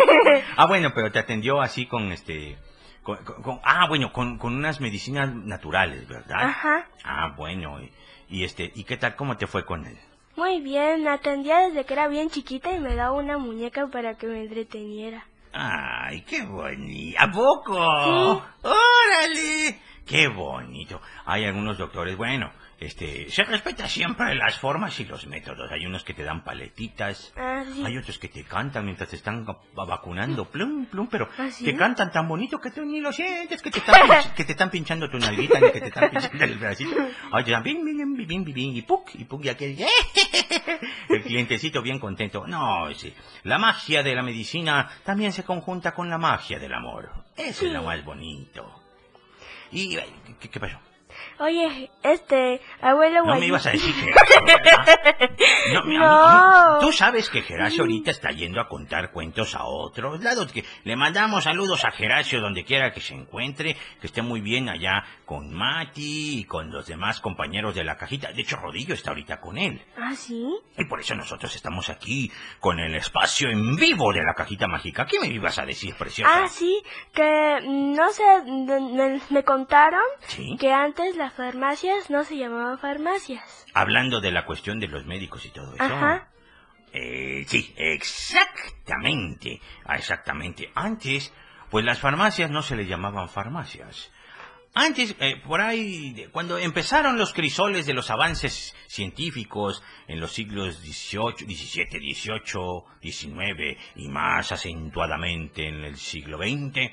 ah, 0.56 0.66
bueno, 0.66 0.92
pero 0.94 1.12
te 1.12 1.18
atendió 1.18 1.60
así 1.60 1.86
con 1.86 2.12
este... 2.12 2.56
con- 3.02 3.18
con- 3.24 3.42
con- 3.42 3.60
ah, 3.62 3.86
bueno, 3.88 4.12
con, 4.12 4.38
con 4.38 4.54
unas 4.54 4.80
medicinas 4.80 5.32
naturales, 5.34 6.08
¿verdad? 6.08 6.42
Ajá. 6.44 6.86
Ah, 7.04 7.34
bueno. 7.36 7.80
Y, 7.82 7.92
y 8.28 8.44
este, 8.44 8.72
¿y 8.74 8.84
qué 8.84 8.96
tal? 8.96 9.16
¿Cómo 9.16 9.36
te 9.36 9.46
fue 9.46 9.64
con 9.66 9.84
él? 9.86 9.98
Muy 10.36 10.60
bien, 10.60 11.06
atendía 11.06 11.60
desde 11.60 11.84
que 11.84 11.92
era 11.94 12.08
bien 12.08 12.28
chiquita 12.28 12.72
y 12.72 12.80
me 12.80 12.96
daba 12.96 13.12
una 13.12 13.38
muñeca 13.38 13.86
para 13.86 14.16
que 14.16 14.26
me 14.26 14.42
entreteniera. 14.42 15.24
Ay, 15.52 16.22
qué 16.22 16.42
bonito. 16.42 17.16
¿A 17.20 17.30
poco? 17.30 17.76
¡Órale! 18.62 19.78
Qué 20.04 20.26
bonito. 20.28 21.00
Hay 21.24 21.44
algunos 21.44 21.78
doctores, 21.78 22.16
bueno, 22.16 22.50
este, 22.80 23.30
se 23.30 23.44
respeta 23.44 23.88
siempre 23.88 24.34
las 24.34 24.58
formas 24.58 24.98
y 25.00 25.04
los 25.04 25.26
métodos. 25.26 25.70
Hay 25.72 25.86
unos 25.86 26.04
que 26.04 26.14
te 26.14 26.22
dan 26.24 26.44
paletitas. 26.44 27.32
Ah, 27.36 27.64
sí. 27.66 27.82
Hay 27.84 27.96
otros 27.96 28.18
que 28.18 28.28
te 28.28 28.44
cantan 28.44 28.84
mientras 28.84 29.08
te 29.10 29.16
están 29.16 29.46
va- 29.46 29.84
vacunando, 29.86 30.44
plum, 30.50 30.86
plum, 30.86 31.06
pero 31.10 31.28
¿Ah, 31.38 31.50
sí? 31.50 31.64
te 31.64 31.76
cantan 31.76 32.10
tan 32.12 32.26
bonito 32.28 32.60
que 32.60 32.70
tú 32.70 32.84
ni 32.84 33.00
lo 33.00 33.12
sientes, 33.12 33.62
que 33.62 33.70
te 33.70 33.78
están, 33.78 34.00
que 34.36 34.44
te 34.44 34.52
están 34.52 34.70
pinchando 34.70 35.08
tu 35.10 35.18
nalguita, 35.18 35.60
ni 35.60 35.70
que 35.70 35.80
te 35.80 35.86
están 35.88 36.10
pinchando 36.10 36.44
el 36.44 36.58
bracito. 36.58 36.96
Ay, 37.32 37.44
te 37.44 37.50
dan 37.52 37.62
bim, 37.62 37.84
bim, 37.84 37.96
bim, 37.96 38.16
bim, 38.16 38.26
bim, 38.44 38.54
bim, 38.54 38.76
y 38.76 38.82
puc, 38.82 39.14
y 39.14 39.24
puc, 39.24 39.44
y 39.44 39.48
aquel, 39.48 39.76
el 41.08 41.22
clientecito 41.22 41.82
bien 41.82 41.98
contento. 41.98 42.46
No, 42.46 42.92
sí, 42.94 43.12
la 43.44 43.58
magia 43.58 44.02
de 44.02 44.14
la 44.14 44.22
medicina 44.22 44.90
también 45.04 45.32
se 45.32 45.44
conjunta 45.44 45.92
con 45.92 46.08
la 46.10 46.18
magia 46.18 46.58
del 46.58 46.72
amor. 46.74 47.10
Eso 47.36 47.66
es 47.66 47.72
lo 47.72 47.82
más 47.82 48.04
bonito. 48.04 48.80
Y, 49.72 49.96
¿qué, 50.40 50.48
qué 50.50 50.60
pasó? 50.60 50.78
Oye, 51.38 51.90
este, 52.02 52.60
abuelo 52.80 53.24
No 53.24 53.36
me 53.36 53.46
ibas 53.46 53.66
a 53.66 53.70
decir 53.70 53.92
Gerasio, 53.94 54.44
¿verdad? 54.44 55.30
No, 55.72 55.84
mi- 55.84 55.96
a 55.96 55.98
mí- 56.00 56.04
No. 56.04 56.78
Tú 56.80 56.92
sabes 56.92 57.28
que 57.30 57.42
Gerasio 57.42 57.82
ahorita 57.82 58.10
está 58.10 58.30
yendo 58.30 58.60
a 58.60 58.68
contar 58.68 59.10
cuentos 59.12 59.54
a 59.54 59.64
otros 59.64 60.22
lados. 60.22 60.52
Que 60.52 60.64
le 60.84 60.96
mandamos 60.96 61.44
saludos 61.44 61.84
a 61.84 61.90
Gerasio 61.90 62.40
donde 62.40 62.64
quiera 62.64 62.92
que 62.92 63.00
se 63.00 63.14
encuentre, 63.14 63.76
que 64.00 64.06
esté 64.06 64.22
muy 64.22 64.40
bien 64.40 64.68
allá 64.68 65.04
con 65.24 65.52
Mati 65.52 66.40
y 66.40 66.44
con 66.44 66.70
los 66.70 66.86
demás 66.86 67.20
compañeros 67.20 67.74
de 67.74 67.84
la 67.84 67.96
cajita. 67.96 68.32
De 68.32 68.42
hecho, 68.42 68.56
Rodillo 68.56 68.94
está 68.94 69.10
ahorita 69.10 69.40
con 69.40 69.58
él. 69.58 69.82
Ah, 69.96 70.14
sí. 70.14 70.44
Y 70.76 70.84
por 70.84 71.00
eso 71.00 71.14
nosotros 71.14 71.54
estamos 71.54 71.88
aquí 71.88 72.30
con 72.60 72.78
el 72.78 72.94
espacio 72.94 73.48
en 73.50 73.76
vivo 73.76 74.12
de 74.12 74.22
la 74.22 74.34
cajita 74.34 74.66
mágica. 74.68 75.06
¿Qué 75.06 75.18
me 75.20 75.28
ibas 75.28 75.58
a 75.58 75.64
decir, 75.66 75.94
preciosa? 75.96 76.44
Ah, 76.44 76.48
sí, 76.48 76.82
que 77.12 77.60
mm, 77.64 77.94
no 77.94 78.10
sé, 78.10 78.22
me, 79.30 79.42
contaron 79.44 80.02
Sí. 80.26 80.56
que 80.58 80.72
antes 80.72 81.16
las 81.24 81.32
farmacias 81.32 82.10
no 82.10 82.22
se 82.22 82.36
llamaban 82.36 82.78
farmacias. 82.78 83.64
Hablando 83.72 84.20
de 84.20 84.30
la 84.30 84.44
cuestión 84.44 84.78
de 84.78 84.88
los 84.88 85.06
médicos 85.06 85.46
y 85.46 85.48
todo 85.48 85.74
eso. 85.74 85.82
Ajá. 85.82 86.28
Eh, 86.92 87.46
sí, 87.48 87.72
exactamente. 87.78 89.58
Exactamente. 89.88 90.70
Antes, 90.74 91.32
pues 91.70 91.82
las 91.82 91.98
farmacias 91.98 92.50
no 92.50 92.60
se 92.62 92.76
le 92.76 92.84
llamaban 92.84 93.30
farmacias. 93.30 94.12
Antes, 94.74 95.16
eh, 95.18 95.40
por 95.46 95.62
ahí, 95.62 96.28
cuando 96.30 96.58
empezaron 96.58 97.16
los 97.16 97.32
crisoles 97.32 97.86
de 97.86 97.94
los 97.94 98.10
avances 98.10 98.76
científicos 98.86 99.82
en 100.06 100.20
los 100.20 100.32
siglos 100.32 100.76
XVIII, 100.80 101.46
XVII, 101.46 102.14
XVIII, 102.14 102.82
XIX 103.00 103.80
y 103.96 104.08
más 104.08 104.52
acentuadamente 104.52 105.68
en 105.68 105.84
el 105.84 105.96
siglo 105.96 106.36
XX, 106.36 106.92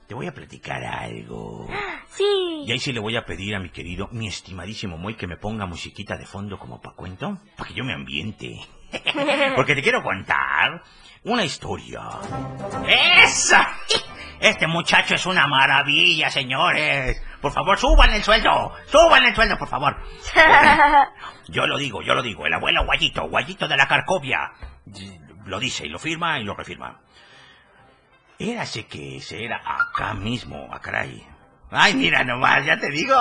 te 0.08 0.16
voy 0.16 0.26
a 0.28 0.34
platicar 0.34 0.84
algo. 0.84 1.68
Sí. 2.10 2.64
Y 2.66 2.72
ahí 2.72 2.80
sí 2.80 2.92
le 2.92 3.00
voy 3.00 3.16
a 3.18 3.26
pedir 3.26 3.54
a 3.56 3.60
mi 3.60 3.70
querido, 3.70 4.08
mi 4.12 4.28
estimadísimo 4.28 4.98
Moy, 4.98 5.14
que 5.16 5.28
me 5.28 5.38
ponga 5.38 5.68
musiquita 5.68 6.18
de 6.18 6.26
fondo 6.26 6.58
como 6.58 6.82
pa' 6.82 6.96
cuento, 6.96 7.38
para 7.56 7.70
que 7.70 7.76
yo 7.76 7.84
me 7.84 7.94
ambiente. 7.94 8.60
Porque 9.56 9.76
te 9.76 9.82
quiero 9.82 10.02
contar 10.02 10.82
una 11.24 11.44
historia. 11.44 12.02
¡Esa! 12.88 13.76
Este 14.40 14.68
muchacho 14.68 15.16
es 15.16 15.26
una 15.26 15.48
maravilla, 15.48 16.30
señores. 16.30 17.22
Por 17.42 17.54
favor, 17.54 17.78
suban 17.78 18.12
el 18.12 18.24
sueldo. 18.24 18.74
Suban 18.88 19.24
el 19.24 19.34
sueldo, 19.34 19.58
por 19.58 19.70
favor. 19.70 19.96
Yo 21.48 21.66
lo 21.66 21.78
digo, 21.78 22.02
yo 22.02 22.14
lo 22.14 22.22
digo. 22.22 22.46
El 22.46 22.54
abuelo 22.54 22.86
Guayito, 22.86 23.28
Guayito 23.28 23.68
de 23.68 23.76
la 23.78 23.88
Carcovia. 23.88 24.52
Lo 25.46 25.60
dice 25.60 25.86
y 25.86 25.90
lo 25.90 26.00
firma 26.00 26.40
y 26.40 26.44
lo 26.44 26.56
refirma. 26.56 27.02
Érase 28.40 28.88
que 28.88 29.18
ese 29.18 29.44
era 29.44 29.58
acá 29.58 30.14
mismo, 30.14 30.70
a 30.74 30.80
caray. 30.80 31.26
Ay, 31.70 31.96
mira 31.96 32.24
nomás, 32.24 32.66
ya 32.66 32.78
te 32.78 32.90
digo. 32.90 33.16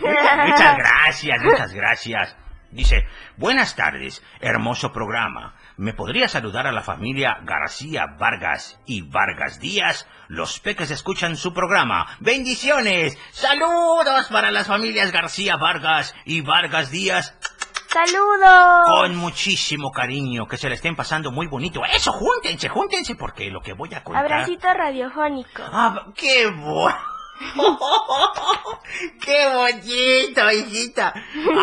Muchas 0.00 0.76
gracias, 0.78 1.42
muchas 1.42 1.72
gracias. 1.72 2.36
Dice, 2.74 3.06
buenas 3.36 3.76
tardes, 3.76 4.20
hermoso 4.40 4.92
programa. 4.92 5.54
¿Me 5.76 5.94
podría 5.94 6.26
saludar 6.26 6.66
a 6.66 6.72
la 6.72 6.82
familia 6.82 7.38
García 7.44 8.06
Vargas 8.18 8.80
y 8.84 9.02
Vargas 9.02 9.60
Díaz? 9.60 10.08
Los 10.26 10.58
peques 10.58 10.90
escuchan 10.90 11.36
su 11.36 11.54
programa. 11.54 12.08
¡Bendiciones! 12.18 13.16
¡Saludos 13.30 14.26
para 14.26 14.50
las 14.50 14.66
familias 14.66 15.12
García 15.12 15.56
Vargas 15.56 16.16
y 16.24 16.40
Vargas 16.40 16.90
Díaz! 16.90 17.38
¡Saludos! 17.86 18.86
Con 18.86 19.14
muchísimo 19.18 19.92
cariño, 19.92 20.48
que 20.48 20.56
se 20.56 20.68
le 20.68 20.74
estén 20.74 20.96
pasando 20.96 21.30
muy 21.30 21.46
bonito. 21.46 21.80
Eso, 21.84 22.10
júntense, 22.10 22.68
júntense, 22.68 23.14
porque 23.14 23.52
lo 23.52 23.60
que 23.60 23.72
voy 23.72 23.94
a 23.94 24.02
contar... 24.02 24.24
Abracito 24.24 24.66
radiofónico. 24.74 25.62
Ah, 25.62 26.06
qué 26.16 26.48
bueno. 26.48 27.13
¡Qué 29.20 29.48
bonito, 29.52 30.52
hijita! 30.52 31.12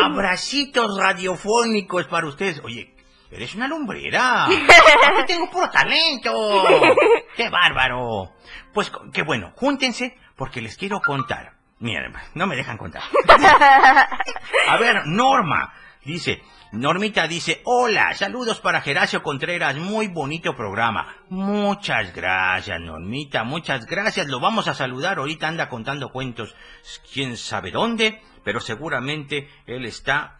Abracitos 0.03 0.97
radiofónicos 0.97 2.05
para 2.05 2.27
ustedes. 2.27 2.61
Oye, 2.63 2.95
eres 3.31 3.55
una 3.55 3.67
lumbrera. 3.67 4.45
Aquí 4.45 4.57
tengo 5.27 5.49
puro 5.49 5.69
talento. 5.69 6.65
¡Qué 7.35 7.49
bárbaro! 7.49 8.33
Pues 8.73 8.91
qué 9.13 9.23
bueno, 9.23 9.53
júntense 9.55 10.17
porque 10.35 10.61
les 10.61 10.77
quiero 10.77 10.99
contar. 11.01 11.53
Miren, 11.79 12.13
no 12.35 12.45
me 12.47 12.55
dejan 12.55 12.77
contar. 12.77 13.01
A 14.67 14.77
ver, 14.77 15.01
Norma 15.05 15.73
dice, 16.03 16.41
Normita 16.71 17.27
dice, 17.27 17.59
hola, 17.65 18.13
saludos 18.15 18.61
para 18.61 18.79
Geracio 18.79 19.21
Contreras, 19.21 19.75
muy 19.75 20.07
bonito 20.07 20.55
programa. 20.55 21.17
Muchas 21.27 22.15
gracias, 22.15 22.79
Normita, 22.79 23.43
muchas 23.43 23.85
gracias. 23.85 24.27
Lo 24.27 24.39
vamos 24.39 24.69
a 24.69 24.73
saludar, 24.73 25.17
ahorita 25.17 25.49
anda 25.49 25.67
contando 25.67 26.13
cuentos, 26.13 26.55
quién 27.11 27.35
sabe 27.35 27.71
dónde, 27.71 28.21
pero 28.45 28.61
seguramente 28.61 29.49
él 29.67 29.83
está 29.85 30.39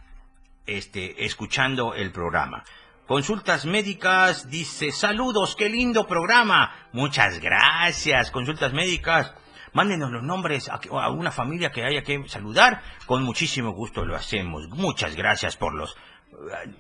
este, 0.66 1.26
escuchando 1.26 1.96
el 1.96 2.14
programa. 2.14 2.64
Consultas 3.08 3.66
médicas 3.66 4.50
dice, 4.50 4.94
saludos, 4.94 5.58
qué 5.58 5.68
lindo 5.68 6.08
programa. 6.08 6.88
Muchas 6.94 7.42
gracias, 7.42 8.32
consultas 8.32 8.72
médicas. 8.72 9.34
Mándenos 9.74 10.12
los 10.12 10.24
nombres 10.24 10.70
a, 10.70 10.80
a 10.92 11.10
una 11.10 11.32
familia 11.32 11.72
que 11.72 11.84
haya 11.84 12.04
que 12.04 12.24
saludar. 12.28 12.82
Con 13.06 13.24
muchísimo 13.24 13.72
gusto 13.74 14.06
lo 14.06 14.16
hacemos. 14.16 14.70
Muchas 14.70 15.16
gracias 15.16 15.56
por 15.56 15.74
los, 15.74 15.96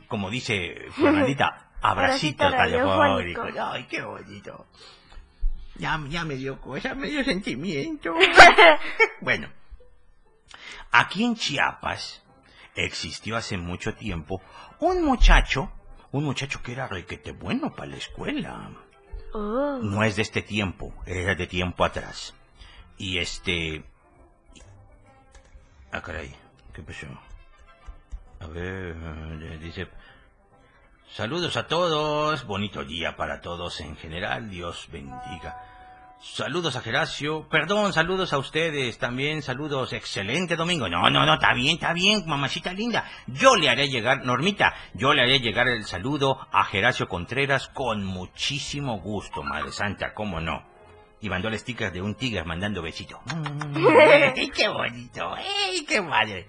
como 0.07 0.29
dice 0.29 0.87
Fernandita, 0.95 1.71
Abracito 1.81 2.49
radiofónico. 2.49 3.43
Ay, 3.59 3.85
qué 3.85 4.01
bonito. 4.01 4.67
Ya, 5.75 5.99
ya 6.09 6.25
me 6.25 6.35
dio 6.35 6.59
cosa, 6.61 6.93
me 6.93 7.07
dio 7.07 7.23
sentimiento. 7.23 8.13
bueno, 9.21 9.49
aquí 10.91 11.23
en 11.23 11.35
Chiapas 11.35 12.23
existió 12.75 13.35
hace 13.35 13.57
mucho 13.57 13.95
tiempo 13.95 14.41
un 14.79 15.03
muchacho, 15.03 15.71
un 16.11 16.23
muchacho 16.23 16.61
que 16.61 16.73
era 16.73 16.87
requete 16.87 17.31
bueno 17.31 17.73
para 17.75 17.91
la 17.91 17.97
escuela. 17.97 18.71
Oh. 19.33 19.79
No 19.81 20.03
es 20.03 20.17
de 20.17 20.21
este 20.21 20.41
tiempo, 20.41 20.93
era 21.05 21.35
de 21.35 21.47
tiempo 21.47 21.83
atrás. 21.83 22.35
Y 22.97 23.17
este... 23.17 23.83
Ah, 25.91 26.01
caray, 26.01 26.35
¿qué 26.73 26.83
pasó? 26.83 27.07
A 28.41 28.47
ver, 28.47 28.95
eh, 29.43 29.57
dice... 29.61 29.87
Saludos 31.13 31.57
a 31.57 31.67
todos, 31.67 32.45
bonito 32.45 32.85
día 32.85 33.17
para 33.17 33.41
todos 33.41 33.81
en 33.81 33.97
general, 33.97 34.49
Dios 34.49 34.87
bendiga. 34.89 35.61
Saludos 36.21 36.77
a 36.77 36.81
Geracio, 36.81 37.49
perdón, 37.49 37.91
saludos 37.91 38.31
a 38.31 38.37
ustedes 38.37 38.97
también, 38.97 39.41
saludos, 39.41 39.91
excelente 39.91 40.55
domingo. 40.55 40.87
No, 40.87 41.09
no, 41.09 41.25
no, 41.25 41.33
está 41.33 41.53
bien, 41.53 41.73
está 41.73 41.91
bien, 41.91 42.23
mamacita 42.25 42.71
linda. 42.71 43.03
Yo 43.27 43.57
le 43.57 43.69
haré 43.69 43.89
llegar, 43.89 44.23
Normita, 44.25 44.73
yo 44.93 45.13
le 45.13 45.23
haré 45.23 45.39
llegar 45.41 45.67
el 45.67 45.83
saludo 45.83 46.39
a 46.51 46.63
Geracio 46.63 47.09
Contreras 47.09 47.67
con 47.67 48.05
muchísimo 48.05 48.99
gusto, 49.01 49.43
Madre 49.43 49.73
Santa, 49.73 50.13
cómo 50.13 50.39
no. 50.39 50.63
Y 51.19 51.29
mandó 51.29 51.49
el 51.49 51.59
sticker 51.59 51.91
de 51.91 52.01
un 52.01 52.15
tigre 52.15 52.45
mandando 52.45 52.81
besito. 52.81 53.19
¡Ay, 53.27 54.49
qué 54.49 54.69
bonito! 54.69 55.35
¡Ey, 55.35 55.85
qué 55.85 56.01
madre! 56.01 56.47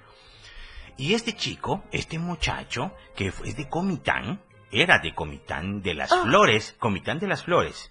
Y 1.03 1.15
este 1.15 1.33
chico, 1.33 1.83
este 1.91 2.17
muchacho, 2.21 2.95
que 3.17 3.33
es 3.45 3.57
de 3.57 3.69
Comitán, 3.69 4.41
era 4.71 5.01
de 5.01 5.13
Comitán 5.17 5.83
de 5.83 5.95
las 5.95 6.15
Flores, 6.23 6.77
Comitán 6.79 7.19
de 7.19 7.27
las 7.27 7.43
Flores. 7.43 7.91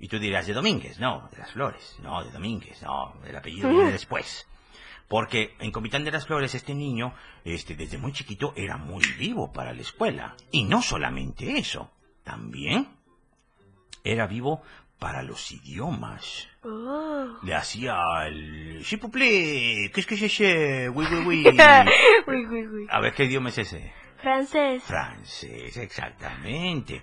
Y 0.00 0.08
tú 0.08 0.18
dirás, 0.18 0.48
de 0.48 0.54
Domínguez, 0.54 0.98
no, 0.98 1.28
de 1.30 1.38
las 1.38 1.52
Flores, 1.52 1.96
no, 2.02 2.24
de 2.24 2.32
Domínguez, 2.32 2.82
no, 2.82 3.14
el 3.24 3.36
apellido 3.36 3.70
viene 3.70 3.92
después. 3.92 4.48
Porque 5.06 5.54
en 5.60 5.70
Comitán 5.70 6.02
de 6.02 6.10
las 6.10 6.26
Flores 6.26 6.52
este 6.56 6.74
niño, 6.74 7.14
este, 7.44 7.76
desde 7.76 7.98
muy 7.98 8.12
chiquito, 8.12 8.52
era 8.56 8.76
muy 8.76 9.04
vivo 9.16 9.52
para 9.52 9.72
la 9.72 9.82
escuela. 9.82 10.34
Y 10.50 10.64
no 10.64 10.82
solamente 10.82 11.56
eso, 11.56 11.92
también 12.24 12.88
era 14.02 14.26
vivo 14.26 14.60
para 15.00 15.22
los 15.24 15.50
idiomas. 15.50 16.46
Oh. 16.62 17.26
Le 17.42 17.54
hacía 17.54 17.96
el... 18.26 18.84
Plaît, 19.10 19.90
qu'est-ce 19.92 20.06
que 20.06 20.16
c'est 20.16 20.26
ese? 20.26 20.88
A 22.90 23.00
ver, 23.00 23.12
¿qué 23.14 23.24
idioma 23.24 23.48
es 23.48 23.58
ese? 23.58 23.92
Francés. 24.18 24.82
Francés, 24.84 25.76
exactamente. 25.78 27.02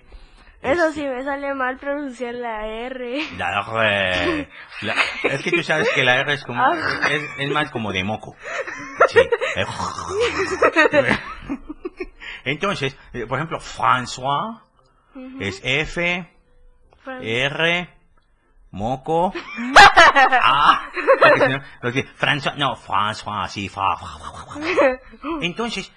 Eso 0.62 0.90
sí 0.92 1.02
me 1.02 1.22
sale 1.22 1.52
mal 1.54 1.76
pronunciar 1.78 2.34
la 2.34 2.66
R. 2.66 3.22
La 3.36 3.60
R. 3.60 4.48
la- 4.82 4.94
es 5.24 5.42
que 5.42 5.50
tú 5.50 5.62
sabes 5.62 5.88
que 5.94 6.04
la 6.04 6.20
R 6.20 6.32
es 6.32 6.44
como... 6.44 6.62
Ah. 6.62 6.74
Es, 7.10 7.22
es 7.38 7.50
más 7.50 7.70
como 7.70 7.92
de 7.92 8.04
moco. 8.04 8.34
Sí. 9.08 9.20
Entonces, 12.44 12.96
eh, 13.12 13.26
por 13.26 13.38
ejemplo, 13.38 13.58
François 13.60 14.62
es 15.40 15.60
F, 15.64 16.26
R, 17.22 17.88
moco, 18.70 19.32
A. 20.42 20.90
porque 21.80 22.04
François, 22.18 22.54
no, 22.56 22.76
François, 22.76 23.48
sí, 23.48 23.68
fa, 23.68 23.96
fa, 23.96 24.06
fa, 24.06 24.18
fa, 24.18 24.46
fa. 24.46 24.60
Entonces, 25.42 25.92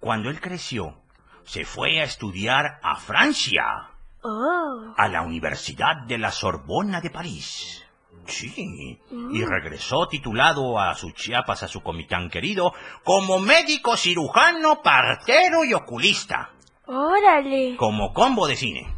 cuando 0.00 0.30
él 0.30 0.40
creció, 0.40 0.96
se 1.44 1.64
fue 1.64 2.00
a 2.00 2.04
estudiar 2.04 2.78
a 2.82 2.96
Francia. 2.96 3.88
Oh. 4.24 4.94
a 4.96 5.08
la 5.08 5.22
Universidad 5.22 6.02
de 6.06 6.16
la 6.16 6.30
Sorbona 6.30 7.00
de 7.00 7.10
París. 7.10 7.84
Sí, 8.24 9.00
y 9.10 9.44
regresó 9.44 10.06
titulado 10.06 10.78
a 10.78 10.94
su 10.94 11.10
Chiapas, 11.10 11.64
a 11.64 11.68
su 11.68 11.82
comitán 11.82 12.30
querido, 12.30 12.72
como 13.02 13.40
médico 13.40 13.96
cirujano, 13.96 14.80
partero 14.80 15.64
y 15.64 15.74
oculista, 15.74 16.50
Órale. 16.86 17.74
como 17.76 18.12
combo 18.12 18.46
de 18.46 18.54
cine. 18.54 18.94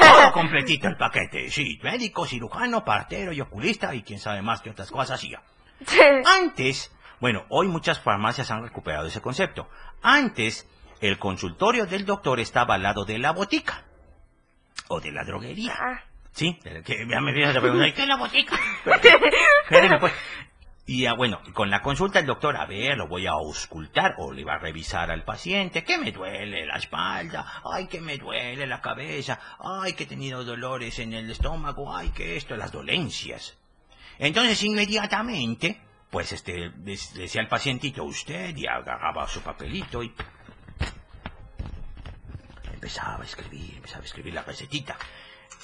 Todo 0.00 0.32
completito 0.32 0.88
el 0.88 0.96
paquete, 0.96 1.50
sí, 1.50 1.78
médico, 1.82 2.26
cirujano, 2.26 2.84
partero 2.84 3.32
y 3.32 3.40
oculista 3.40 3.94
y 3.94 4.02
quién 4.02 4.18
sabe 4.18 4.42
más 4.42 4.60
que 4.60 4.70
otras 4.70 4.90
cosas 4.90 5.18
hacía. 5.18 5.42
Antes, 6.40 6.92
bueno, 7.20 7.44
hoy 7.48 7.68
muchas 7.68 8.00
farmacias 8.00 8.50
han 8.50 8.62
recuperado 8.62 9.06
ese 9.06 9.20
concepto. 9.20 9.68
Antes, 10.02 10.68
el 11.00 11.18
consultorio 11.18 11.86
del 11.86 12.06
doctor 12.06 12.40
estaba 12.40 12.74
al 12.74 12.82
lado 12.82 13.04
de 13.04 13.18
la 13.18 13.32
botica 13.32 13.84
o 14.88 15.00
de 15.00 15.10
la 15.10 15.24
droguería. 15.24 15.74
Ah. 15.78 16.00
Sí, 16.32 16.58
que 16.84 17.06
ya 17.08 17.20
me 17.20 17.32
vienes 17.32 17.54
a 17.56 17.60
preguntar, 17.60 17.88
¿y 17.88 17.92
qué 17.92 18.02
es 18.02 18.08
la 18.08 18.16
botica? 18.16 18.58
Espéreme, 19.64 19.98
pues. 19.98 20.12
Y 20.94 21.06
ah, 21.06 21.14
bueno, 21.14 21.40
con 21.54 21.70
la 21.70 21.80
consulta 21.80 22.18
el 22.18 22.26
doctor, 22.26 22.54
a 22.54 22.66
ver, 22.66 22.98
lo 22.98 23.08
voy 23.08 23.26
a 23.26 23.30
auscultar 23.30 24.14
o 24.18 24.30
le 24.30 24.44
va 24.44 24.56
a 24.56 24.58
revisar 24.58 25.10
al 25.10 25.24
paciente, 25.24 25.84
que 25.84 25.96
me 25.96 26.12
duele 26.12 26.66
la 26.66 26.76
espalda, 26.76 27.62
ay, 27.64 27.86
que 27.86 28.02
me 28.02 28.18
duele 28.18 28.66
la 28.66 28.82
cabeza, 28.82 29.40
ay, 29.58 29.94
que 29.94 30.02
he 30.02 30.06
tenido 30.06 30.44
dolores 30.44 30.98
en 30.98 31.14
el 31.14 31.30
estómago, 31.30 31.96
ay, 31.96 32.10
que 32.10 32.36
esto, 32.36 32.58
las 32.58 32.72
dolencias. 32.72 33.56
Entonces 34.18 34.62
inmediatamente, 34.64 35.80
pues 36.10 36.30
este, 36.32 36.68
decía 36.76 37.40
al 37.40 37.48
pacientito, 37.48 38.04
usted, 38.04 38.54
y 38.54 38.66
agarraba 38.66 39.26
su 39.26 39.40
papelito 39.40 40.02
y 40.02 40.12
empezaba 42.70 43.22
a 43.22 43.24
escribir, 43.24 43.76
empezaba 43.76 44.02
a 44.02 44.04
escribir 44.04 44.34
la 44.34 44.42
recetita. 44.42 44.98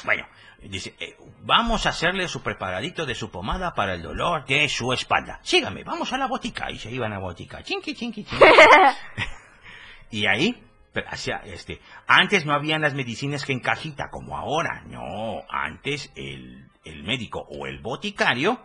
Bueno, 0.05 0.27
dice, 0.63 0.95
eh, 1.01 1.17
vamos 1.43 1.87
a 1.87 1.91
hacerle 1.91 2.29
su 2.29 2.43
preparadito 2.43 3.07
de 3.07 3.15
su 3.15 3.31
pomada 3.31 3.75
para 3.75 3.95
el 3.95 4.03
dolor 4.03 4.45
de 4.47 4.69
su 4.69 4.93
espalda. 4.93 5.41
Sígame, 5.43 5.85
vamos 5.85 6.13
a 6.13 6.19
la 6.19 6.27
botica. 6.27 6.71
Y 6.71 6.79
se 6.79 6.91
iban 6.91 7.13
a 7.13 7.17
la 7.17 7.21
botica. 7.21 7.63
Chinqui, 7.63 7.95
chinqui, 7.95 8.25
chinqui. 8.25 8.45
y 10.11 10.27
ahí, 10.27 10.63
hacía, 11.09 11.43
este, 11.45 11.81
antes 12.07 12.47
no 12.47 12.55
habían 12.55 12.83
las 12.83 12.95
medicinas 12.95 13.45
que 13.45 13.53
en 13.53 13.61
cajita 13.61 14.09
como 14.11 14.37
ahora. 14.37 14.83
No, 14.87 15.43
antes 15.49 16.13
el, 16.15 16.69
el 16.85 17.03
médico 17.03 17.47
o 17.49 17.67
el 17.67 17.81
boticario 17.81 18.61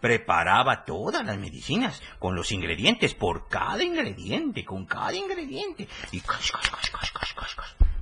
preparaba 0.00 0.84
todas 0.84 1.24
las 1.24 1.38
medicinas 1.38 2.02
con 2.18 2.34
los 2.34 2.52
ingredientes, 2.52 3.14
por 3.14 3.48
cada 3.48 3.82
ingrediente, 3.82 4.62
con 4.64 4.84
cada 4.84 5.14
ingrediente. 5.14 5.88
Y 6.12 6.20
cas, 6.20 6.52
cas, 6.52 6.70
cas, 6.70 6.90
cas, 6.90 7.10
cas, 7.10 7.34
cas, 7.34 7.54
cas. 7.54 7.93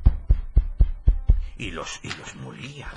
Y 1.63 1.71
los, 1.71 2.01
y 2.03 2.09
los 2.09 2.35
molía. 2.35 2.89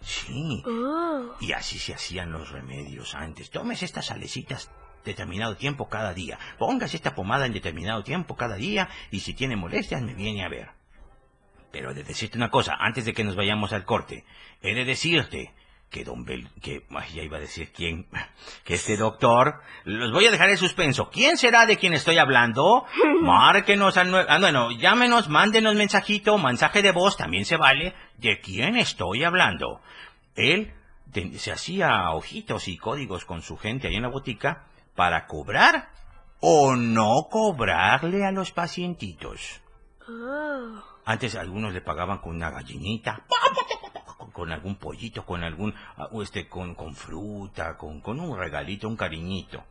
Sí. 0.00 0.60
Oh. 0.66 1.36
Y 1.40 1.52
así 1.52 1.78
se 1.78 1.94
hacían 1.94 2.32
los 2.32 2.50
remedios 2.50 3.14
antes. 3.14 3.50
Tomes 3.50 3.84
estas 3.84 4.06
salecitas 4.06 4.68
determinado 5.04 5.56
tiempo 5.56 5.88
cada 5.88 6.12
día. 6.12 6.40
Póngase 6.58 6.96
esta 6.96 7.14
pomada 7.14 7.46
en 7.46 7.52
determinado 7.52 8.02
tiempo 8.02 8.34
cada 8.34 8.56
día 8.56 8.88
y 9.12 9.20
si 9.20 9.32
tiene 9.32 9.54
molestias 9.54 10.02
me 10.02 10.14
viene 10.14 10.44
a 10.44 10.48
ver. 10.48 10.70
Pero 11.70 11.94
de 11.94 12.02
decirte 12.02 12.36
una 12.36 12.50
cosa, 12.50 12.74
antes 12.80 13.04
de 13.04 13.12
que 13.12 13.22
nos 13.22 13.36
vayamos 13.36 13.72
al 13.72 13.84
corte, 13.84 14.24
he 14.60 14.74
de 14.74 14.84
decirte 14.84 15.54
que 15.92 16.04
don 16.04 16.24
Bel... 16.24 16.48
que... 16.62 16.86
ay, 16.90 17.14
ya 17.14 17.22
iba 17.22 17.36
a 17.36 17.40
decir 17.40 17.70
quién... 17.72 18.08
que 18.64 18.74
este 18.74 18.96
doctor... 18.96 19.60
Los 19.84 20.10
voy 20.10 20.26
a 20.26 20.30
dejar 20.30 20.48
en 20.50 20.56
suspenso. 20.56 21.10
¿Quién 21.10 21.36
será 21.36 21.66
de 21.66 21.76
quien 21.76 21.92
estoy 21.92 22.18
hablando? 22.18 22.86
Márquenos 23.22 23.96
al... 23.96 24.10
nue- 24.10 24.26
Ah, 24.28 24.38
bueno, 24.40 24.70
llámenos, 24.72 25.28
mándenos 25.28 25.74
mensajito, 25.74 26.38
mensaje 26.38 26.82
de 26.82 26.92
voz, 26.92 27.16
también 27.16 27.44
se 27.44 27.56
vale. 27.56 27.94
¿De 28.16 28.40
quién 28.40 28.76
estoy 28.76 29.22
hablando? 29.22 29.80
Él 30.34 30.72
se 31.36 31.52
hacía 31.52 32.10
ojitos 32.12 32.68
y 32.68 32.78
códigos 32.78 33.26
con 33.26 33.42
su 33.42 33.58
gente 33.58 33.86
ahí 33.88 33.96
en 33.96 34.02
la 34.02 34.08
botica 34.08 34.64
para 34.96 35.26
cobrar 35.26 35.90
o 36.40 36.74
no 36.74 37.28
cobrarle 37.30 38.24
a 38.24 38.32
los 38.32 38.50
pacientitos. 38.50 39.60
Oh. 40.08 40.82
Antes 41.04 41.34
algunos 41.36 41.74
le 41.74 41.82
pagaban 41.82 42.18
con 42.18 42.34
una 42.36 42.50
gallinita, 42.50 43.24
con, 44.32 44.52
algún 44.52 44.76
pollito, 44.76 45.24
con 45.24 45.44
algún, 45.44 45.74
ah, 45.96 46.08
este, 46.22 46.48
con, 46.48 46.74
con 46.74 46.94
fruta, 46.94 47.76
con, 47.76 48.00
con 48.00 48.20
un 48.20 48.38
regalito, 48.38 48.88
un 48.88 48.96
cariñito. 48.96 49.64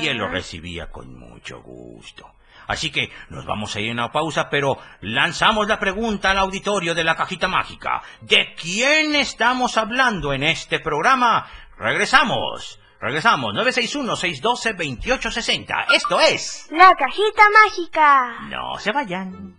Y 0.00 0.08
él 0.08 0.18
lo 0.18 0.28
recibía 0.28 0.90
con 0.90 1.18
mucho 1.18 1.62
gusto. 1.62 2.30
Así 2.66 2.90
que 2.90 3.10
nos 3.28 3.46
vamos 3.46 3.76
a 3.76 3.80
ir 3.80 3.90
a 3.90 3.92
una 3.92 4.10
pausa, 4.10 4.50
pero 4.50 4.76
lanzamos 5.00 5.68
la 5.68 5.78
pregunta 5.78 6.32
al 6.32 6.38
auditorio 6.38 6.94
de 6.94 7.04
la 7.04 7.14
cajita 7.14 7.46
mágica. 7.48 8.02
¿De 8.22 8.54
quién 8.54 9.14
estamos 9.14 9.76
hablando 9.76 10.32
en 10.32 10.42
este 10.42 10.80
programa? 10.80 11.46
Regresamos. 11.78 12.80
Regresamos. 13.00 13.54
961-612-2860. 13.54 15.86
Esto 15.94 16.18
es... 16.20 16.68
La 16.70 16.92
cajita 16.94 17.42
mágica. 17.64 18.40
No 18.48 18.78
se 18.78 18.92
vayan. 18.92 19.56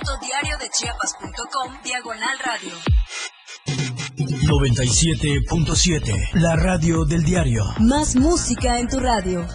www.diariodechiapas.com 0.00 1.82
Diagonal 1.84 2.38
Radio. 2.44 2.72
97.7 4.16 6.30
La 6.34 6.56
radio 6.56 7.04
del 7.04 7.22
diario. 7.22 7.62
Más 7.80 8.16
música 8.16 8.78
en 8.78 8.88
tu 8.88 8.98
radio. 8.98 9.46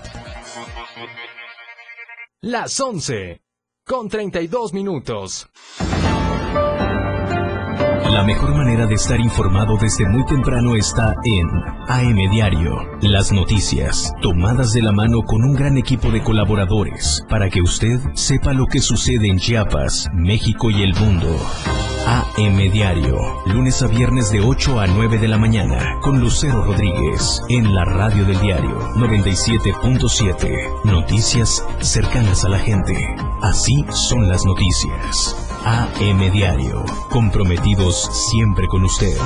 Las 2.41 2.79
11 2.79 3.41
con 3.86 4.08
32 4.08 4.73
minutos. 4.73 5.49
La 8.11 8.23
mejor 8.23 8.55
manera 8.55 8.85
de 8.85 8.95
estar 8.95 9.19
informado 9.19 9.77
desde 9.77 10.07
muy 10.07 10.23
temprano 10.25 10.75
está 10.75 11.15
en 11.23 11.47
AM 11.87 12.31
Diario. 12.31 12.77
Las 13.01 13.31
noticias, 13.31 14.13
tomadas 14.21 14.73
de 14.73 14.81
la 14.81 14.91
mano 14.91 15.23
con 15.23 15.43
un 15.43 15.53
gran 15.53 15.77
equipo 15.77 16.11
de 16.11 16.21
colaboradores, 16.21 17.25
para 17.27 17.49
que 17.49 17.61
usted 17.61 17.99
sepa 18.13 18.53
lo 18.53 18.67
que 18.67 18.79
sucede 18.79 19.27
en 19.27 19.39
Chiapas, 19.39 20.07
México 20.13 20.69
y 20.69 20.83
el 20.83 20.93
mundo. 20.93 21.27
AM 22.07 22.71
Diario, 22.71 23.17
lunes 23.47 23.81
a 23.81 23.87
viernes 23.87 24.31
de 24.31 24.39
8 24.39 24.79
a 24.79 24.87
9 24.87 25.17
de 25.17 25.27
la 25.27 25.37
mañana, 25.37 25.97
con 26.01 26.19
Lucero 26.19 26.63
Rodríguez, 26.63 27.41
en 27.49 27.73
la 27.73 27.85
radio 27.85 28.23
del 28.25 28.39
diario 28.39 28.79
97.7. 28.97 30.83
Noticias 30.85 31.65
cercanas 31.79 32.45
a 32.45 32.49
la 32.49 32.59
gente. 32.59 32.93
Así 33.41 33.83
son 33.89 34.27
las 34.27 34.45
noticias. 34.45 35.54
AM 35.67 36.32
Diario, 36.32 36.86
comprometidos 37.10 38.08
siempre 38.30 38.67
con 38.67 38.84
usted. 38.84 39.17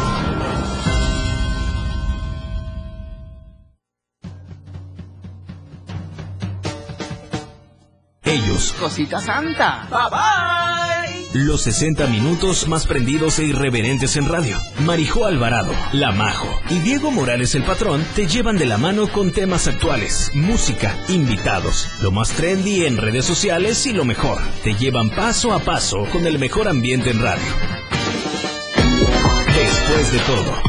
Ellos 8.23 8.73
Cosita 8.79 9.19
Santa. 9.19 9.85
Bye 9.89 10.09
bye. 10.09 11.18
Los 11.33 11.61
60 11.61 12.07
minutos 12.07 12.67
más 12.67 12.87
prendidos 12.87 13.37
e 13.37 13.45
irreverentes 13.45 14.17
en 14.17 14.27
radio. 14.27 14.57
Marijo 14.79 15.25
Alvarado, 15.25 15.71
La 15.93 16.11
Majo 16.11 16.49
y 16.71 16.79
Diego 16.79 17.11
Morales 17.11 17.53
el 17.53 17.63
Patrón 17.63 18.03
te 18.15 18.25
llevan 18.25 18.57
de 18.57 18.65
la 18.65 18.79
mano 18.79 19.07
con 19.07 19.31
temas 19.31 19.67
actuales, 19.67 20.31
música, 20.33 20.97
invitados, 21.07 21.87
lo 22.01 22.09
más 22.09 22.31
trendy 22.31 22.85
en 22.85 22.97
redes 22.97 23.25
sociales 23.25 23.85
y 23.85 23.93
lo 23.93 24.05
mejor. 24.05 24.41
Te 24.63 24.73
llevan 24.73 25.11
paso 25.11 25.53
a 25.53 25.59
paso 25.59 26.05
con 26.11 26.25
el 26.25 26.39
mejor 26.39 26.67
ambiente 26.67 27.11
en 27.11 27.21
radio. 27.21 27.53
Después 29.55 30.11
de 30.11 30.19
todo, 30.19 30.68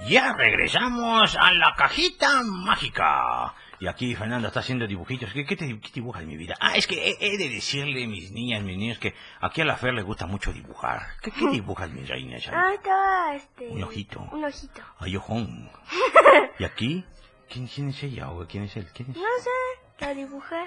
Ya 0.08 0.34
regresamos 0.34 1.36
a 1.38 1.52
la 1.52 1.74
cajita 1.76 2.42
mágica. 2.44 3.54
Y 3.82 3.88
aquí 3.88 4.16
Fernando 4.16 4.48
está 4.48 4.62
haciendo 4.62 4.88
dibujitos. 4.88 5.34
¿Qué, 5.34 5.44
qué 5.46 5.58
te, 5.58 5.68
qué 5.80 5.90
dibujas, 5.94 6.24
mi 6.24 6.38
vida? 6.38 6.56
Ah, 6.62 6.78
es 6.78 6.88
que 6.88 6.96
he, 7.10 7.18
he 7.20 7.38
de 7.38 7.50
decirle, 7.50 8.08
mis 8.08 8.32
niñas, 8.32 8.64
mis 8.64 8.78
niños, 8.78 8.98
que 9.00 9.14
aquí 9.42 9.60
a 9.60 9.66
la 9.66 9.76
Fer 9.76 9.94
le 9.94 10.04
gusta 10.04 10.28
mucho 10.28 10.54
dibujar. 10.54 11.02
¿Qué, 11.22 11.32
qué 11.32 11.50
dibujas, 11.50 11.90
mi 11.92 12.06
reina? 12.06 12.38
Ah, 12.54 12.74
estaba 12.74 13.36
este. 13.36 13.68
Un 13.68 13.84
ojito. 13.84 14.22
Un 14.32 14.46
ojito. 14.46 14.82
Ay, 15.00 15.18
ojón. 15.18 15.70
¿Y 16.60 16.64
aquí? 16.64 17.04
¿Quién, 17.50 17.68
quién 17.68 17.90
es 17.90 18.02
ella 18.04 18.30
o 18.30 18.48
quién 18.48 18.64
es 18.64 18.78
él? 18.78 18.88
¿Quién 18.94 19.12
es? 19.12 19.18
No 19.18 19.24
sé, 19.24 20.06
la 20.06 20.14
dibujé. 20.14 20.62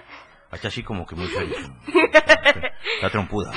Está 0.55 0.69
así 0.69 0.83
como 0.83 1.07
que 1.07 1.15
muy 1.15 1.29
feliz. 1.29 1.57
Está 2.97 3.11
trompuda. 3.11 3.53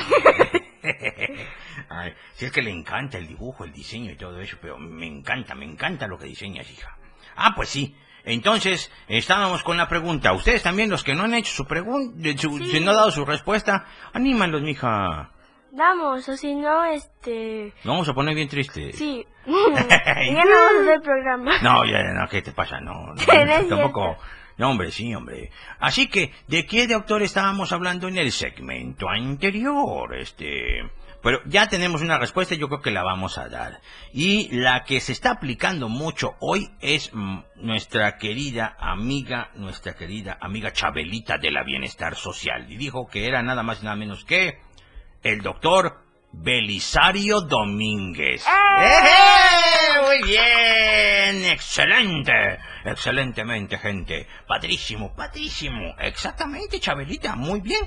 Ay, 1.90 2.14
si 2.34 2.46
es 2.46 2.52
que 2.52 2.62
le 2.62 2.72
encanta 2.72 3.18
el 3.18 3.28
dibujo, 3.28 3.64
el 3.64 3.72
diseño 3.72 4.12
y 4.12 4.18
todo 4.18 4.40
eso, 4.40 4.58
pero 4.62 4.78
me 4.78 5.06
encanta, 5.06 5.56
me 5.56 5.66
encanta 5.66 6.08
lo 6.08 6.18
que 6.18 6.26
diseñas, 6.26 6.70
hija. 6.72 6.98
Ah, 7.36 7.54
pues 7.56 7.70
sí. 7.70 7.96
Entonces, 8.24 8.92
estábamos 9.08 9.64
con 9.64 9.78
la 9.78 9.88
pregunta. 9.88 10.34
Ustedes 10.34 10.62
también, 10.62 10.90
los 10.90 11.04
que 11.04 11.16
no 11.16 11.24
han 11.24 11.34
hecho 11.34 11.54
su 11.54 11.66
pregunta, 11.66 12.18
si 12.38 12.80
no 12.82 12.92
han 12.92 12.98
dado 12.98 13.12
su 13.12 13.24
respuesta, 13.26 13.86
anímanlos, 14.12 14.62
mija. 14.62 15.32
Vamos, 15.72 16.28
o 16.28 16.36
si 16.36 16.56
no, 16.56 16.84
este... 16.86 17.74
Nos 17.84 17.94
vamos 17.94 18.10
a 18.10 18.14
poner 18.14 18.36
bien 18.36 18.50
triste. 18.50 18.92
Sí. 18.94 19.26
ya 19.46 19.52
no 19.52 19.62
vamos 19.62 20.78
a 20.80 20.82
hacer 20.82 21.02
programa. 21.02 21.62
No, 21.62 21.86
ya, 21.86 22.02
no, 22.14 22.28
¿qué 22.30 22.42
te 22.42 22.52
pasa? 22.52 22.82
No, 22.82 23.14
no, 23.14 23.16
tampoco. 23.70 24.18
No, 24.58 24.72
hombre, 24.72 24.92
sí, 24.92 25.14
hombre. 25.14 25.52
Así 25.80 26.08
que, 26.08 26.32
¿de 26.48 26.66
qué 26.66 26.88
doctor 26.88 27.22
estábamos 27.22 27.72
hablando 27.72 28.08
en 28.08 28.18
el 28.18 28.32
segmento 28.32 29.08
anterior? 29.10 30.16
Este... 30.16 30.82
Pero 31.22 31.42
ya 31.46 31.68
tenemos 31.68 32.02
una 32.02 32.20
respuesta 32.20 32.54
y 32.54 32.58
yo 32.58 32.68
creo 32.68 32.82
que 32.82 32.92
la 32.92 33.04
vamos 33.04 33.38
a 33.38 33.50
dar. 33.50 33.82
Y 34.14 34.50
la 34.56 34.84
que 34.84 35.00
se 35.00 35.12
está 35.12 35.32
aplicando 35.32 35.90
mucho 35.90 36.36
hoy 36.40 36.70
es 36.80 37.12
mm, 37.14 37.40
nuestra 37.56 38.18
querida 38.18 38.78
amiga, 38.80 39.50
nuestra 39.56 39.94
querida 39.94 40.38
amiga 40.40 40.72
Chabelita 40.74 41.38
de 41.38 41.52
la 41.52 41.64
Bienestar 41.64 42.16
Social. 42.16 42.72
Y 42.72 42.78
dijo 42.78 43.08
que 43.08 43.26
era 43.26 43.42
nada 43.42 43.64
más 43.64 43.82
y 43.82 43.86
nada 43.86 43.96
menos 43.96 44.26
que 44.26 44.60
el 45.24 45.42
doctor 45.42 46.04
Belisario 46.32 47.42
Domínguez. 47.42 48.46
¡Eh! 48.46 50.02
Muy 50.02 50.24
bien, 50.24 51.46
excelente, 51.46 52.60
excelentemente, 52.92 53.78
gente. 53.78 54.28
Padrísimo, 54.48 55.14
padrísimo. 55.16 55.96
Exactamente, 56.00 56.80
Chabelita, 56.80 57.36
muy 57.36 57.62
bien. 57.62 57.82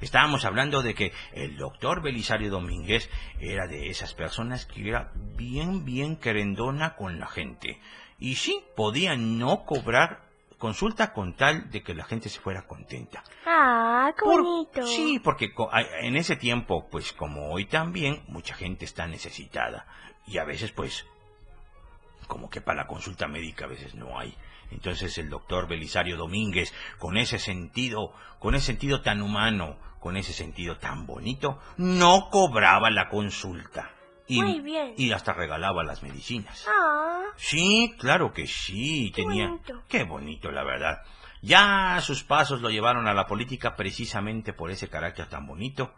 Estábamos 0.00 0.44
hablando 0.44 0.82
de 0.82 0.94
que 0.94 1.12
el 1.32 1.56
doctor 1.56 2.02
Belisario 2.02 2.50
Domínguez 2.50 3.10
era 3.40 3.66
de 3.66 3.90
esas 3.90 4.14
personas 4.14 4.64
que 4.66 4.88
era 4.88 5.10
bien, 5.14 5.84
bien 5.84 6.16
querendona 6.16 6.94
con 6.94 7.18
la 7.18 7.26
gente. 7.26 7.80
Y 8.18 8.36
sí, 8.36 8.62
podía 8.76 9.16
no 9.16 9.64
cobrar 9.64 10.28
consulta 10.56 11.12
con 11.12 11.34
tal 11.34 11.70
de 11.70 11.82
que 11.82 11.94
la 11.94 12.04
gente 12.04 12.28
se 12.28 12.40
fuera 12.40 12.66
contenta. 12.66 13.22
Ah, 13.46 14.12
qué 14.16 14.24
Por- 14.24 14.42
bonito. 14.42 14.86
Sí, 14.86 15.20
porque 15.22 15.52
en 16.02 16.16
ese 16.16 16.36
tiempo, 16.36 16.88
pues 16.90 17.12
como 17.12 17.50
hoy 17.50 17.64
también, 17.66 18.22
mucha 18.28 18.54
gente 18.54 18.84
está 18.84 19.06
necesitada. 19.06 19.86
Y 20.26 20.38
a 20.38 20.44
veces, 20.44 20.72
pues, 20.72 21.06
como 22.28 22.48
que 22.48 22.60
para 22.60 22.82
la 22.82 22.86
consulta 22.86 23.26
médica 23.26 23.64
a 23.64 23.68
veces 23.68 23.94
no 23.96 24.18
hay. 24.18 24.36
Entonces 24.70 25.18
el 25.18 25.28
doctor 25.30 25.66
Belisario 25.66 26.16
Domínguez, 26.16 26.72
con 26.98 27.16
ese 27.16 27.38
sentido, 27.40 28.12
con 28.38 28.54
ese 28.54 28.66
sentido 28.66 29.00
tan 29.00 29.22
humano, 29.22 29.76
con 29.98 30.16
ese 30.16 30.32
sentido 30.32 30.76
tan 30.76 31.06
bonito, 31.06 31.58
no 31.78 32.28
cobraba 32.30 32.90
la 32.90 33.08
consulta. 33.08 33.90
Y, 34.30 34.42
Muy 34.42 34.60
bien. 34.60 34.92
y 34.98 35.10
hasta 35.12 35.32
regalaba 35.32 35.82
las 35.84 36.02
medicinas. 36.02 36.66
Ah, 36.68 37.22
Sí, 37.36 37.94
claro 37.98 38.32
que 38.34 38.46
sí, 38.46 39.10
Qué 39.14 39.22
tenía. 39.22 39.48
bonito. 39.48 39.82
Qué 39.88 40.04
bonito, 40.04 40.50
la 40.52 40.64
verdad. 40.64 41.02
Ya 41.40 41.98
sus 42.02 42.24
pasos 42.24 42.60
lo 42.60 42.68
llevaron 42.68 43.06
a 43.08 43.14
la 43.14 43.26
política 43.26 43.74
precisamente 43.74 44.52
por 44.52 44.70
ese 44.70 44.88
carácter 44.88 45.26
tan 45.28 45.46
bonito. 45.46 45.94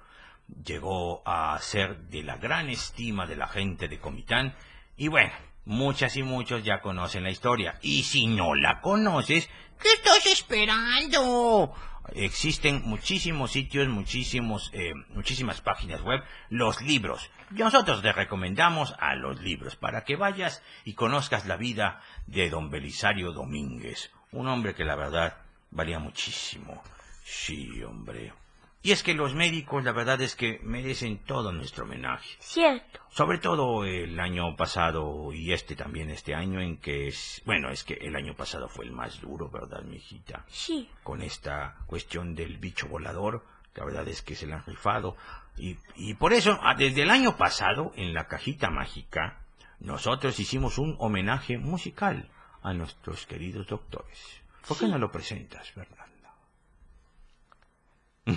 Llegó 0.64 1.22
a 1.26 1.58
ser 1.60 1.98
de 2.08 2.22
la 2.22 2.36
gran 2.36 2.68
estima 2.68 3.26
de 3.26 3.36
la 3.36 3.48
gente 3.48 3.88
de 3.88 3.98
Comitán. 3.98 4.54
Y 4.96 5.08
bueno, 5.08 5.32
muchas 5.70 6.16
y 6.16 6.24
muchos 6.24 6.64
ya 6.64 6.80
conocen 6.80 7.22
la 7.22 7.30
historia. 7.30 7.78
Y 7.80 8.02
si 8.02 8.26
no 8.26 8.54
la 8.56 8.80
conoces, 8.80 9.48
¿qué 9.80 9.88
estás 9.94 10.26
esperando? 10.26 11.72
Existen 12.12 12.82
muchísimos 12.84 13.52
sitios, 13.52 13.88
muchísimos, 13.88 14.70
eh, 14.72 14.92
muchísimas 15.14 15.60
páginas 15.60 16.02
web, 16.02 16.22
los 16.48 16.82
libros. 16.82 17.30
Nosotros 17.50 18.02
te 18.02 18.12
recomendamos 18.12 18.94
a 18.98 19.14
los 19.14 19.40
libros 19.40 19.76
para 19.76 20.02
que 20.02 20.16
vayas 20.16 20.60
y 20.84 20.94
conozcas 20.94 21.46
la 21.46 21.56
vida 21.56 22.02
de 22.26 22.50
don 22.50 22.68
Belisario 22.68 23.32
Domínguez, 23.32 24.10
un 24.32 24.48
hombre 24.48 24.74
que 24.74 24.84
la 24.84 24.96
verdad 24.96 25.36
valía 25.70 26.00
muchísimo. 26.00 26.82
Sí, 27.22 27.80
hombre. 27.84 28.32
Y 28.82 28.92
es 28.92 29.02
que 29.02 29.12
los 29.12 29.34
médicos, 29.34 29.84
la 29.84 29.92
verdad 29.92 30.22
es 30.22 30.34
que 30.34 30.58
merecen 30.62 31.18
todo 31.18 31.52
nuestro 31.52 31.84
homenaje. 31.84 32.36
cierto. 32.40 33.00
Sobre 33.10 33.38
todo 33.38 33.84
el 33.84 34.18
año 34.18 34.56
pasado 34.56 35.32
y 35.34 35.52
este 35.52 35.76
también, 35.76 36.08
este 36.08 36.34
año 36.34 36.60
en 36.62 36.78
que 36.78 37.08
es... 37.08 37.42
Bueno, 37.44 37.70
es 37.70 37.84
que 37.84 37.94
el 37.94 38.16
año 38.16 38.34
pasado 38.34 38.68
fue 38.68 38.86
el 38.86 38.92
más 38.92 39.20
duro, 39.20 39.50
¿verdad, 39.50 39.82
mijita? 39.82 40.46
Sí. 40.48 40.88
Con 41.02 41.20
esta 41.20 41.76
cuestión 41.86 42.34
del 42.34 42.56
bicho 42.56 42.88
volador, 42.88 43.44
la 43.74 43.84
verdad 43.84 44.08
es 44.08 44.22
que 44.22 44.34
se 44.34 44.46
la 44.46 44.56
han 44.56 44.64
rifado. 44.64 45.14
Y, 45.58 45.76
y 45.96 46.14
por 46.14 46.32
eso, 46.32 46.58
ah, 46.62 46.74
desde 46.74 47.02
el 47.02 47.10
año 47.10 47.36
pasado, 47.36 47.92
en 47.96 48.14
la 48.14 48.28
cajita 48.28 48.70
mágica, 48.70 49.40
nosotros 49.78 50.40
hicimos 50.40 50.78
un 50.78 50.96
homenaje 50.98 51.58
musical 51.58 52.30
a 52.62 52.72
nuestros 52.72 53.26
queridos 53.26 53.66
doctores. 53.66 54.40
¿Por 54.66 54.78
qué 54.78 54.86
no 54.88 54.98
lo 54.98 55.10
presentas, 55.10 55.70
Fernanda? 55.70 55.99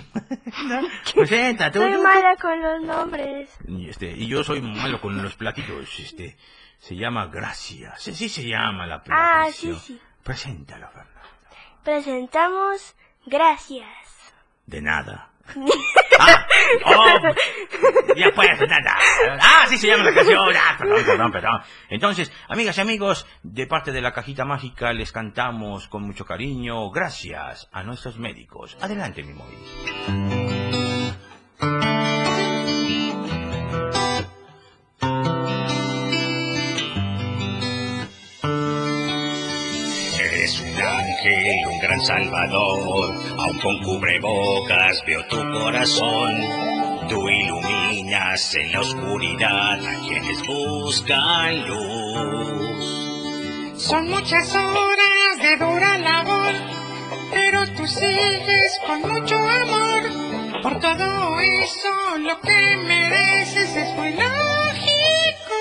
Presenta, 1.14 1.70
tú. 1.70 1.80
Soy 1.80 1.92
tú. 1.92 2.02
mala 2.02 2.36
con 2.36 2.60
los 2.60 2.82
nombres. 2.82 3.50
Y, 3.66 3.88
este, 3.88 4.12
y 4.12 4.26
yo 4.26 4.42
soy 4.44 4.60
malo 4.60 5.00
con 5.00 5.20
los 5.22 5.34
platillos, 5.34 5.98
este, 5.98 6.36
se 6.78 6.96
llama 6.96 7.26
Gracias. 7.26 8.02
Sí, 8.02 8.14
sí 8.14 8.28
se 8.28 8.46
llama 8.46 8.86
la 8.86 8.96
la 8.96 9.04
Ah, 9.10 9.46
sí, 9.52 9.74
sí. 9.74 10.00
Preséntalo, 10.22 10.88
Fernanda. 10.88 11.22
Presentamos 11.82 12.94
Gracias. 13.26 13.86
De 14.66 14.82
nada. 14.82 15.30
Ah, 16.26 16.46
oh, 16.86 18.14
ya 18.16 18.30
pues, 18.34 18.60
nada. 18.68 18.96
Ah, 19.40 19.66
sí 19.68 19.78
se 19.78 19.88
llama 19.88 20.04
la 20.04 20.14
canción. 20.14 20.48
Ah, 20.56 20.76
perdón, 20.78 21.04
perdón, 21.04 21.32
perdón. 21.32 21.60
Entonces, 21.88 22.32
amigas 22.48 22.78
y 22.78 22.80
amigos, 22.80 23.26
de 23.42 23.66
parte 23.66 23.92
de 23.92 24.00
la 24.00 24.12
cajita 24.12 24.44
mágica 24.44 24.92
les 24.92 25.12
cantamos 25.12 25.88
con 25.88 26.02
mucho 26.02 26.24
cariño 26.24 26.90
gracias 26.90 27.68
a 27.72 27.82
nuestros 27.82 28.18
médicos. 28.18 28.76
Adelante, 28.80 29.22
mi 29.22 29.34
móvil. 29.34 30.63
Gran 41.84 42.00
salvador, 42.00 43.14
aun 43.38 43.58
con 43.58 43.78
cubrebocas 43.82 45.02
veo 45.06 45.22
tu 45.26 45.36
corazón. 45.36 46.32
Tú 47.10 47.28
iluminas 47.28 48.54
en 48.54 48.72
la 48.72 48.80
oscuridad 48.80 49.78
a 49.86 50.00
quienes 50.06 50.46
buscan 50.46 51.68
luz. 51.68 52.88
Son 53.76 54.08
muchas 54.08 54.54
horas 54.54 55.38
de 55.42 55.56
dura 55.58 55.98
labor, 55.98 56.54
pero 57.30 57.66
tú 57.76 57.86
sigues 57.86 58.78
con 58.86 59.02
mucho 59.02 59.36
amor. 59.36 60.02
Por 60.62 60.80
todo 60.80 61.38
eso 61.40 62.18
lo 62.18 62.40
que 62.40 62.76
mereces 62.78 63.76
es 63.76 63.94
muy 63.96 64.12
lógico. 64.14 65.56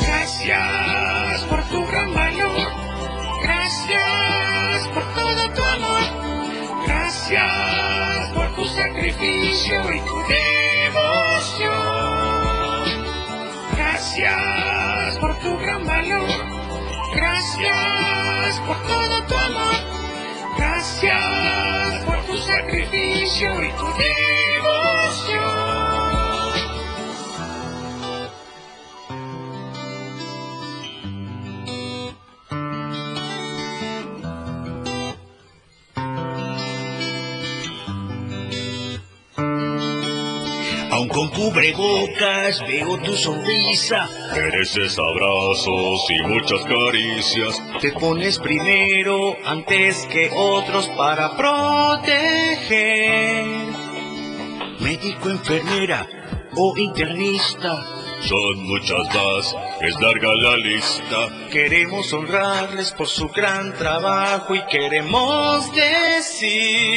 Gracias 0.00 1.03
sacrificio 9.04 9.94
y 9.94 10.00
tu 10.00 10.16
devoción. 10.28 11.74
Gracias 13.76 15.18
por 15.18 15.38
tu 15.40 15.58
gran 15.58 15.84
valor. 15.84 16.28
Gracias 17.14 18.60
por 18.66 18.76
todo 18.82 19.22
tu 19.28 19.36
amor. 19.36 19.74
Gracias 20.56 22.04
por 22.06 22.24
tu 22.24 22.36
sacrificio 22.38 23.62
y 23.62 23.72
tu 23.72 23.86
devoción. 23.98 25.63
Cubrebocas 41.34 42.60
veo 42.66 42.96
tu 42.98 43.14
sonrisa. 43.16 44.08
Mereces 44.34 44.98
abrazos 44.98 46.10
y 46.10 46.22
muchas 46.22 46.62
caricias. 46.64 47.62
Te 47.80 47.92
pones 47.92 48.38
primero 48.38 49.36
antes 49.44 50.06
que 50.06 50.30
otros 50.34 50.88
para 50.96 51.36
proteger. 51.36 52.64
Médico, 54.80 55.30
enfermera 55.30 56.06
o 56.56 56.74
internista. 56.76 57.84
Son 58.20 58.62
muchas 58.66 59.06
más, 59.14 59.56
es 59.82 60.00
larga 60.00 60.34
la 60.34 60.56
lista. 60.56 61.28
Queremos 61.50 62.10
honrarles 62.12 62.92
por 62.92 63.06
su 63.06 63.28
gran 63.28 63.74
trabajo 63.74 64.54
y 64.54 64.64
queremos 64.66 65.70
decir 65.74 66.94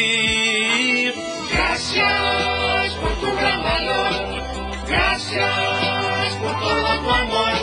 Gracias 1.52 2.67
por 3.02 3.14
tu 3.22 3.36
gran 3.36 3.64
valor. 3.64 4.14
Gracias 4.88 6.34
por 6.42 6.60
todo 6.60 7.00
tu 7.04 7.10
amor. 7.10 7.54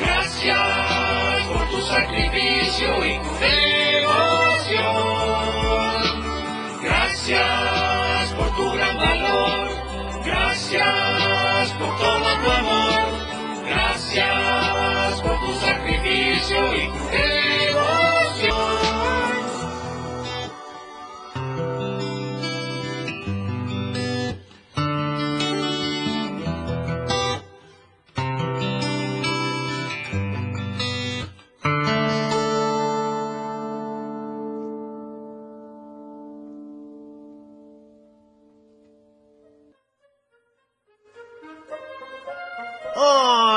Gracias 0.00 1.46
por 1.48 1.70
tu 1.70 1.80
sacrificio 1.82 3.04
y 3.04 3.18
tu 3.18 3.32
devoción. 3.40 4.82
Gracias 6.82 8.32
por 8.36 8.56
tu 8.56 8.72
gran 8.72 8.96
valor. 8.96 9.68
Gracias 10.24 11.72
por 11.78 11.96
todo 11.98 12.28
tu 12.44 12.50
amor. 12.50 13.00
Gracias 13.68 15.20
por 15.20 15.40
tu 15.40 15.54
sacrificio 15.60 16.74
y 16.76 16.88
tu 16.88 17.04
devoción. 17.10 17.41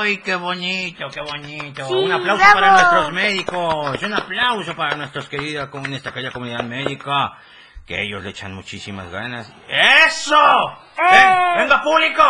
¡Ay, 0.05 0.19
qué 0.19 0.35
bonito, 0.35 1.07
qué 1.11 1.19
bonito! 1.19 1.87
Sí, 1.87 1.93
un 1.95 2.11
aplauso 2.11 2.37
bravo. 2.37 2.53
para 2.53 2.71
nuestros 2.73 3.11
médicos, 3.11 4.03
un 4.03 4.13
aplauso 4.13 4.75
para 4.75 4.95
nuestros 4.95 5.27
queridos 5.27 5.69
con 5.69 5.91
esta 5.91 6.13
querida 6.13 6.29
comunidad 6.29 6.63
médica, 6.63 7.39
que 7.87 8.03
ellos 8.03 8.23
le 8.23 8.29
echan 8.29 8.53
muchísimas 8.53 9.09
ganas. 9.09 9.51
¡Eso! 9.67 10.77
Ven, 10.95 11.57
¡Venga, 11.57 11.81
público! 11.81 12.23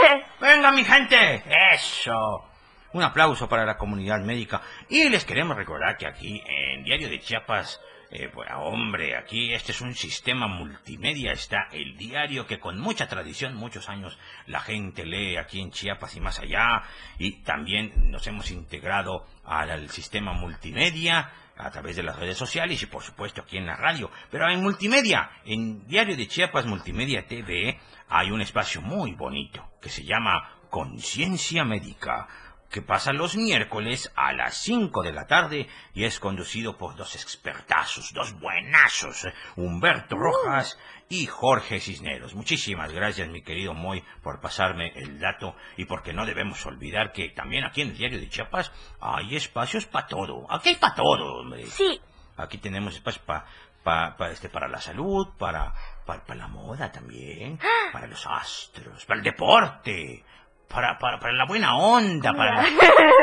¡Venga, 0.40 0.72
mi 0.72 0.84
gente! 0.84 1.44
¡Eso! 1.72 2.44
Un 2.92 3.04
aplauso 3.04 3.48
para 3.48 3.64
la 3.64 3.78
comunidad 3.78 4.18
médica. 4.18 4.60
Y 4.88 5.08
les 5.08 5.24
queremos 5.24 5.56
recordar 5.56 5.96
que 5.96 6.08
aquí 6.08 6.42
en 6.44 6.82
Diario 6.82 7.08
de 7.08 7.20
Chiapas, 7.20 7.80
eh, 8.14 8.28
pues, 8.28 8.46
hombre, 8.54 9.16
aquí 9.16 9.54
este 9.54 9.72
es 9.72 9.80
un 9.80 9.94
sistema 9.94 10.46
multimedia. 10.46 11.32
Está 11.32 11.68
el 11.72 11.96
diario 11.96 12.46
que 12.46 12.60
con 12.60 12.78
mucha 12.78 13.08
tradición, 13.08 13.54
muchos 13.54 13.88
años, 13.88 14.18
la 14.46 14.60
gente 14.60 15.06
lee 15.06 15.38
aquí 15.38 15.62
en 15.62 15.70
Chiapas 15.70 16.14
y 16.16 16.20
más 16.20 16.38
allá. 16.38 16.82
Y 17.18 17.42
también 17.42 18.10
nos 18.10 18.26
hemos 18.26 18.50
integrado 18.50 19.24
al, 19.44 19.70
al 19.70 19.88
sistema 19.88 20.34
multimedia 20.34 21.32
a 21.56 21.70
través 21.70 21.96
de 21.96 22.02
las 22.02 22.18
redes 22.18 22.36
sociales 22.36 22.82
y 22.82 22.86
por 22.86 23.02
supuesto 23.02 23.40
aquí 23.40 23.56
en 23.56 23.66
la 23.66 23.76
radio. 23.76 24.10
Pero 24.30 24.46
en 24.50 24.62
multimedia, 24.62 25.30
en 25.46 25.86
Diario 25.86 26.14
de 26.14 26.28
Chiapas 26.28 26.66
Multimedia 26.66 27.26
TV, 27.26 27.80
hay 28.10 28.30
un 28.30 28.42
espacio 28.42 28.82
muy 28.82 29.12
bonito 29.12 29.70
que 29.80 29.88
se 29.88 30.04
llama 30.04 30.58
Conciencia 30.68 31.64
Médica 31.64 32.28
que 32.72 32.82
pasa 32.82 33.12
los 33.12 33.36
miércoles 33.36 34.10
a 34.16 34.32
las 34.32 34.56
5 34.56 35.02
de 35.02 35.12
la 35.12 35.26
tarde 35.26 35.68
y 35.92 36.04
es 36.04 36.18
conducido 36.18 36.78
por 36.78 36.96
dos 36.96 37.14
expertazos, 37.14 38.12
dos 38.14 38.32
buenazos, 38.40 39.28
Humberto 39.56 40.16
Rojas 40.16 40.78
y 41.08 41.26
Jorge 41.26 41.80
Cisneros. 41.80 42.34
Muchísimas 42.34 42.90
gracias, 42.90 43.28
mi 43.28 43.42
querido 43.42 43.74
Moy, 43.74 44.02
por 44.22 44.40
pasarme 44.40 44.92
el 44.96 45.20
dato 45.20 45.54
y 45.76 45.84
porque 45.84 46.14
no 46.14 46.24
debemos 46.24 46.64
olvidar 46.64 47.12
que 47.12 47.28
también 47.28 47.64
aquí 47.64 47.82
en 47.82 47.90
el 47.90 47.96
diario 47.98 48.18
de 48.18 48.30
Chiapas 48.30 48.72
hay 49.00 49.36
espacios 49.36 49.86
para 49.86 50.06
todo. 50.06 50.50
Aquí 50.50 50.70
hay 50.70 50.76
para 50.76 50.94
todo, 50.94 51.40
hombre. 51.40 51.66
Sí. 51.66 52.00
Aquí 52.38 52.56
tenemos 52.56 52.94
espacios 52.94 53.24
para 53.24 54.16
este, 54.30 54.48
para 54.48 54.68
la 54.68 54.80
salud, 54.80 55.28
para, 55.38 55.74
para, 56.06 56.24
para 56.24 56.40
la 56.40 56.48
moda 56.48 56.90
también, 56.90 57.58
para 57.92 58.06
los 58.06 58.26
astros, 58.26 59.04
para 59.04 59.18
el 59.18 59.24
deporte, 59.24 60.24
para, 60.72 60.98
para, 60.98 61.18
para 61.18 61.32
la 61.34 61.44
buena 61.46 61.76
onda, 61.76 62.32
para 62.32 62.64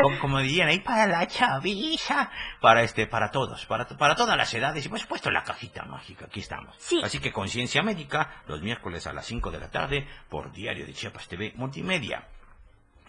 como, 0.01 0.19
como 0.19 0.39
dirían 0.39 0.69
ahí, 0.69 0.79
para 0.79 1.07
la 1.07 1.27
chaviza, 1.27 2.29
para 2.61 2.83
este, 2.83 3.07
para 3.07 3.31
todos, 3.31 3.65
para, 3.65 3.85
para 3.87 4.15
todas 4.15 4.37
las 4.37 4.53
edades, 4.53 4.85
y 4.85 4.89
por 4.89 4.99
supuesto 4.99 5.31
la 5.31 5.43
cajita 5.43 5.83
mágica, 5.83 6.25
aquí 6.25 6.39
estamos. 6.39 6.75
Sí. 6.77 6.99
Así 7.03 7.19
que 7.19 7.31
Conciencia 7.31 7.81
Médica, 7.81 8.43
los 8.47 8.61
miércoles 8.61 9.07
a 9.07 9.13
las 9.13 9.25
5 9.25 9.51
de 9.51 9.59
la 9.59 9.69
tarde, 9.69 10.07
por 10.29 10.51
Diario 10.51 10.85
de 10.85 10.93
Chiapas 10.93 11.27
TV 11.27 11.53
Multimedia. 11.55 12.27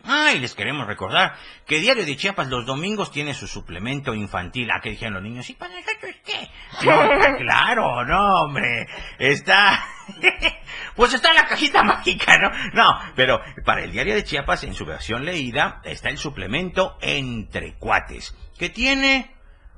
Ah, 0.05 0.33
y 0.35 0.39
les 0.39 0.55
queremos 0.55 0.87
recordar 0.87 1.35
que 1.67 1.79
Diario 1.79 2.07
de 2.07 2.17
Chiapas 2.17 2.49
los 2.49 2.65
domingos 2.65 3.11
tiene 3.11 3.35
su 3.35 3.47
suplemento 3.47 4.15
infantil. 4.15 4.71
Ah, 4.71 4.81
que 4.81 4.91
dijeron 4.91 5.15
los 5.15 5.23
niños, 5.23 5.51
¿y 5.51 5.55
para 5.55 5.75
nosotros 5.75 6.15
qué? 6.25 6.51
No, 6.85 7.37
claro, 7.39 8.05
no, 8.05 8.43
hombre. 8.43 8.89
Está... 9.19 9.85
pues 10.97 11.15
está 11.15 11.31
en 11.31 11.37
la 11.37 11.47
cajita 11.47 11.83
mágica, 11.83 12.39
¿no? 12.39 12.51
No, 12.73 12.99
pero 13.15 13.41
para 13.65 13.85
el 13.85 13.93
Diario 13.93 14.15
de 14.15 14.25
Chiapas, 14.25 14.65
en 14.65 14.75
su 14.75 14.87
versión 14.87 15.25
leída, 15.25 15.81
está 15.85 16.09
el 16.09 16.19
suplemento 16.19 16.97
Entre 17.01 17.75
Cuates, 17.75 18.35
que 18.59 18.71
tiene 18.71 19.35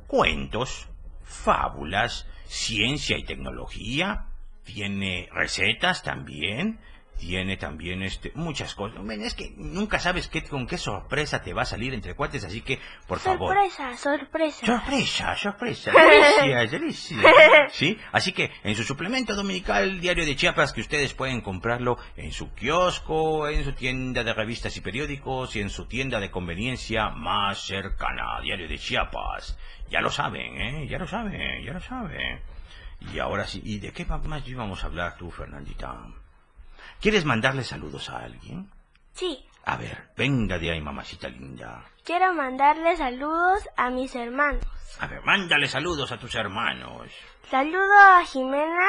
cuentos, 0.06 0.88
fábulas, 1.24 2.28
ciencia 2.44 3.18
y 3.18 3.24
tecnología, 3.24 4.26
tiene 4.64 5.28
recetas 5.32 6.02
también, 6.02 6.80
tiene 7.22 7.56
también 7.56 8.02
este 8.02 8.32
muchas 8.34 8.74
cosas. 8.74 8.98
Es 9.20 9.34
que 9.34 9.54
nunca 9.56 10.00
sabes 10.00 10.26
qué, 10.26 10.42
con 10.42 10.66
qué 10.66 10.76
sorpresa 10.76 11.40
te 11.40 11.54
va 11.54 11.62
a 11.62 11.64
salir 11.64 11.94
entre 11.94 12.16
cuates, 12.16 12.42
así 12.42 12.62
que 12.62 12.80
por 13.06 13.20
favor. 13.20 13.54
Sorpresa, 13.54 13.96
sorpresa. 13.96 14.66
Sorpresa, 14.66 15.36
sorpresa, 15.36 15.92
delicias, 15.92 16.70
delicias. 16.72 17.22
¿Sí? 17.72 17.96
Así 18.10 18.32
que 18.32 18.50
en 18.64 18.74
su 18.74 18.82
suplemento 18.82 19.36
dominical 19.36 20.00
Diario 20.00 20.26
de 20.26 20.34
Chiapas, 20.34 20.72
que 20.72 20.80
ustedes 20.80 21.14
pueden 21.14 21.42
comprarlo 21.42 21.96
en 22.16 22.32
su 22.32 22.52
kiosco, 22.54 23.46
en 23.46 23.62
su 23.62 23.72
tienda 23.72 24.24
de 24.24 24.34
revistas 24.34 24.76
y 24.76 24.80
periódicos 24.80 25.54
y 25.54 25.60
en 25.60 25.70
su 25.70 25.86
tienda 25.86 26.18
de 26.18 26.32
conveniencia 26.32 27.10
más 27.10 27.64
cercana, 27.64 28.40
Diario 28.42 28.68
de 28.68 28.78
Chiapas. 28.78 29.56
Ya 29.88 30.00
lo 30.00 30.10
saben, 30.10 30.60
¿eh? 30.60 30.88
Ya 30.88 30.98
lo 30.98 31.06
saben, 31.06 31.64
ya 31.64 31.72
lo 31.72 31.80
saben. 31.80 32.40
Y 33.14 33.20
ahora 33.20 33.46
sí, 33.46 33.62
¿y 33.64 33.78
de 33.78 33.92
qué 33.92 34.04
más 34.06 34.48
íbamos 34.48 34.82
a 34.82 34.86
hablar 34.88 35.16
tú, 35.16 35.30
Fernandita? 35.30 36.21
¿Quieres 37.00 37.24
mandarle 37.24 37.64
saludos 37.64 38.08
a 38.10 38.18
alguien? 38.18 38.70
Sí. 39.14 39.44
A 39.64 39.76
ver, 39.76 40.08
venga 40.16 40.58
de 40.58 40.72
ahí, 40.72 40.80
mamacita 40.80 41.28
linda. 41.28 41.84
Quiero 42.04 42.32
mandarle 42.34 42.96
saludos 42.96 43.68
a 43.76 43.90
mis 43.90 44.14
hermanos. 44.16 44.64
A 44.98 45.06
ver, 45.06 45.22
mándale 45.24 45.68
saludos 45.68 46.10
a 46.12 46.18
tus 46.18 46.34
hermanos. 46.34 47.08
Saludo 47.50 47.92
a 48.18 48.24
Jimena, 48.24 48.88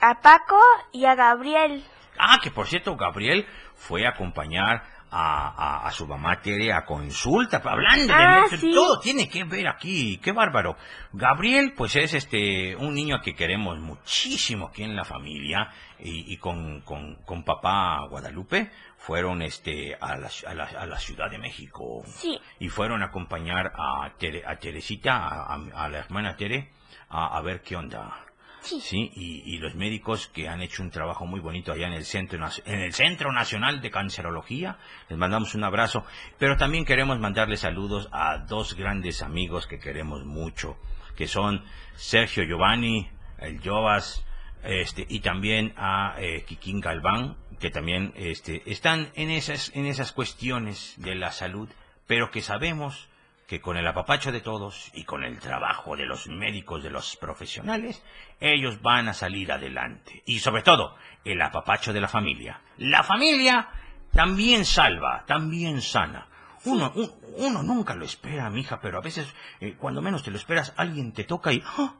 a 0.00 0.20
Paco 0.20 0.58
y 0.92 1.04
a 1.04 1.14
Gabriel. 1.14 1.84
Ah, 2.18 2.38
que 2.42 2.50
por 2.50 2.66
cierto, 2.66 2.96
Gabriel 2.96 3.46
fue 3.74 4.06
a 4.06 4.10
acompañar 4.10 4.82
a, 5.10 5.48
a- 5.82 5.86
a 5.86 5.90
su 5.92 6.06
mamá 6.06 6.40
Tere 6.40 6.72
a 6.72 6.84
consulta, 6.84 7.60
hablando 7.64 8.06
de 8.06 8.12
Ah, 8.14 8.44
mí, 8.50 8.56
sí. 8.58 8.72
todo 8.72 8.98
tiene 9.00 9.28
que 9.28 9.44
ver 9.44 9.68
aquí, 9.68 10.18
qué 10.18 10.32
bárbaro. 10.32 10.76
Gabriel, 11.12 11.74
pues 11.76 11.94
es 11.96 12.14
este 12.14 12.74
un 12.76 12.94
niño 12.94 13.20
que 13.22 13.34
queremos 13.34 13.78
muchísimo 13.78 14.68
aquí 14.68 14.82
en 14.82 14.96
la 14.96 15.04
familia 15.04 15.70
y, 16.00 16.32
y 16.32 16.36
con, 16.38 16.80
con, 16.82 17.16
con 17.24 17.44
papá 17.44 18.06
Guadalupe 18.08 18.70
fueron 18.98 19.42
este 19.42 19.96
a 20.00 20.16
la, 20.16 20.30
a 20.46 20.54
la- 20.54 20.64
a 20.64 20.86
la 20.86 20.98
Ciudad 20.98 21.30
de 21.30 21.38
México 21.38 22.02
Sí. 22.06 22.38
y 22.58 22.68
fueron 22.68 23.02
a 23.02 23.06
acompañar 23.06 23.72
a, 23.76 24.10
Tere- 24.18 24.44
a 24.46 24.56
Teresita, 24.56 25.44
a, 25.44 25.88
la 25.88 25.98
hermana 25.98 26.36
Tere, 26.36 26.70
a, 27.08 27.36
a 27.36 27.40
ver 27.42 27.62
qué 27.62 27.76
onda. 27.76 28.20
Sí. 28.62 29.10
y, 29.14 29.42
y 29.44 29.58
los 29.58 29.74
médicos 29.74 30.28
que 30.28 30.48
han 30.48 30.62
hecho 30.62 30.82
un 30.82 30.90
trabajo 30.90 31.26
muy 31.26 31.38
bonito 31.40 31.70
allá 31.70 31.86
en 31.86 31.92
el 31.92 32.06
Centro, 32.06 32.38
en 32.64 32.80
el 32.80 32.94
Centro 32.94 33.30
Nacional 33.30 33.82
de 33.82 33.90
Cancerología, 33.90 34.78
les 35.10 35.18
mandamos 35.18 35.54
un 35.54 35.64
abrazo, 35.64 36.02
pero 36.38 36.56
también 36.56 36.86
queremos 36.86 37.18
mandarle 37.20 37.58
saludos 37.58 38.08
a 38.10 38.38
dos 38.38 38.74
grandes 38.74 39.20
amigos 39.20 39.66
que 39.66 39.78
queremos 39.78 40.24
mucho, 40.24 40.78
que 41.14 41.28
son 41.28 41.62
Sergio 41.96 42.44
Giovanni, 42.44 43.06
el 43.38 43.60
Jovas, 43.62 44.24
este, 44.64 45.06
y 45.08 45.20
también 45.20 45.72
a 45.76 46.14
eh, 46.18 46.44
Kikín 46.46 46.80
Galván, 46.80 47.36
que 47.60 47.70
también 47.70 48.12
este, 48.16 48.62
están 48.70 49.10
en 49.14 49.30
esas, 49.30 49.70
en 49.74 49.86
esas 49.86 50.12
cuestiones 50.12 50.94
de 50.98 51.14
la 51.14 51.30
salud, 51.32 51.68
pero 52.06 52.30
que 52.30 52.42
sabemos 52.42 53.08
que 53.46 53.60
con 53.60 53.76
el 53.76 53.86
apapacho 53.86 54.32
de 54.32 54.40
todos 54.40 54.90
y 54.94 55.04
con 55.04 55.22
el 55.22 55.38
trabajo 55.38 55.96
de 55.96 56.06
los 56.06 56.26
médicos, 56.28 56.82
de 56.82 56.90
los 56.90 57.16
profesionales, 57.16 58.02
ellos 58.40 58.80
van 58.80 59.08
a 59.08 59.12
salir 59.14 59.52
adelante. 59.52 60.22
Y 60.26 60.38
sobre 60.38 60.62
todo, 60.62 60.96
el 61.24 61.40
apapacho 61.42 61.92
de 61.92 62.00
la 62.00 62.08
familia. 62.08 62.60
La 62.78 63.02
familia 63.02 63.68
también 64.12 64.64
salva, 64.64 65.24
también 65.26 65.82
sana. 65.82 66.26
Uno, 66.64 66.90
un- 66.94 67.12
uno 67.36 67.62
nunca 67.62 67.94
lo 67.94 68.06
espera, 68.06 68.48
mija, 68.48 68.80
pero 68.80 68.96
a 68.98 69.02
veces, 69.02 69.32
eh, 69.60 69.74
cuando 69.78 70.00
menos 70.00 70.22
te 70.22 70.30
lo 70.30 70.38
esperas, 70.38 70.72
alguien 70.78 71.12
te 71.12 71.24
toca 71.24 71.52
y... 71.52 71.62
¡ah! 71.66 71.94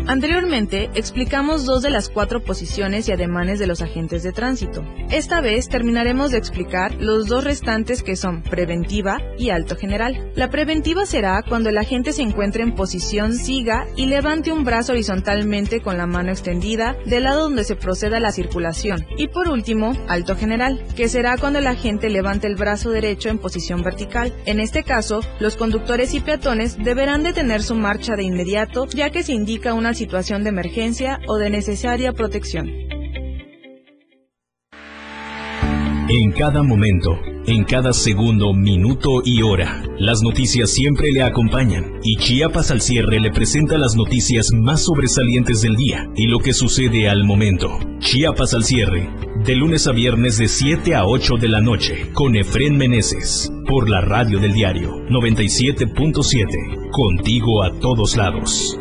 Anteriormente 0.08 0.88
explicamos 0.94 1.66
dos 1.66 1.82
de 1.82 1.90
las 1.90 2.08
cuatro 2.08 2.42
posiciones 2.42 3.06
y 3.06 3.12
ademanes 3.12 3.58
de 3.58 3.66
los 3.66 3.82
agentes 3.82 4.22
de 4.22 4.32
tránsito. 4.32 4.82
Esta 5.10 5.42
vez 5.42 5.68
terminaremos 5.68 6.30
de 6.30 6.38
explicar 6.38 6.94
los 6.94 7.26
dos 7.26 7.44
restantes 7.44 8.02
que 8.02 8.16
son 8.16 8.42
preventiva 8.42 9.18
y 9.36 9.50
alto 9.50 9.76
general. 9.76 10.32
La 10.34 10.48
preventiva 10.48 11.04
será 11.04 11.42
cuando 11.46 11.68
el 11.68 11.76
agente 11.76 12.14
se 12.14 12.22
encuentre 12.22 12.62
en 12.62 12.74
posición 12.74 13.34
siga 13.34 13.86
y 13.96 14.06
levante 14.06 14.50
un 14.50 14.64
brazo 14.64 14.92
horizontalmente 14.92 15.82
con 15.82 15.98
la 15.98 16.06
mano 16.06 16.30
extendida 16.30 16.96
del 17.04 17.24
lado 17.24 17.42
donde 17.42 17.64
se 17.64 17.76
proceda 17.76 18.18
la 18.18 18.32
circulación. 18.32 19.04
Y 19.18 19.28
por 19.28 19.50
último, 19.50 19.92
alto 20.08 20.36
general, 20.36 20.82
que 20.96 21.10
será 21.10 21.36
cuando 21.36 21.58
el 21.58 21.66
agente 21.66 22.08
levante 22.08 22.46
el 22.46 22.56
brazo 22.56 22.88
derecho 22.88 23.28
en 23.28 23.36
posición 23.36 23.82
vertical. 23.82 24.32
En 24.46 24.58
este 24.58 24.84
caso, 24.84 25.20
los 25.38 25.56
conductores 25.56 26.14
y 26.14 26.20
peatones 26.20 26.78
deberán 26.82 27.22
detener 27.24 27.62
su 27.62 27.74
marcha 27.74 28.16
de 28.16 28.22
inmediato 28.22 28.86
ya 28.86 29.10
que 29.10 29.22
se 29.22 29.34
indica 29.34 29.74
una 29.74 29.97
situación 29.98 30.44
de 30.44 30.50
emergencia 30.50 31.20
o 31.26 31.36
de 31.36 31.50
necesaria 31.50 32.12
protección. 32.12 32.68
En 36.10 36.32
cada 36.32 36.62
momento, 36.62 37.18
en 37.46 37.64
cada 37.64 37.92
segundo, 37.92 38.54
minuto 38.54 39.20
y 39.22 39.42
hora, 39.42 39.82
las 39.98 40.22
noticias 40.22 40.70
siempre 40.70 41.12
le 41.12 41.22
acompañan 41.22 42.00
y 42.02 42.16
Chiapas 42.16 42.70
al 42.70 42.80
cierre 42.80 43.20
le 43.20 43.30
presenta 43.30 43.76
las 43.76 43.94
noticias 43.94 44.46
más 44.54 44.84
sobresalientes 44.84 45.60
del 45.60 45.76
día 45.76 46.08
y 46.16 46.28
lo 46.28 46.38
que 46.38 46.54
sucede 46.54 47.10
al 47.10 47.24
momento. 47.24 47.68
Chiapas 47.98 48.54
al 48.54 48.64
cierre, 48.64 49.10
de 49.44 49.54
lunes 49.54 49.86
a 49.86 49.92
viernes 49.92 50.38
de 50.38 50.48
7 50.48 50.94
a 50.94 51.04
8 51.04 51.34
de 51.38 51.48
la 51.48 51.60
noche, 51.60 52.10
con 52.14 52.36
Efren 52.36 52.78
Meneses, 52.78 53.52
por 53.68 53.90
la 53.90 54.00
radio 54.00 54.38
del 54.38 54.54
diario 54.54 54.90
97.7, 55.10 56.90
contigo 56.90 57.62
a 57.64 57.78
todos 57.80 58.16
lados. 58.16 58.78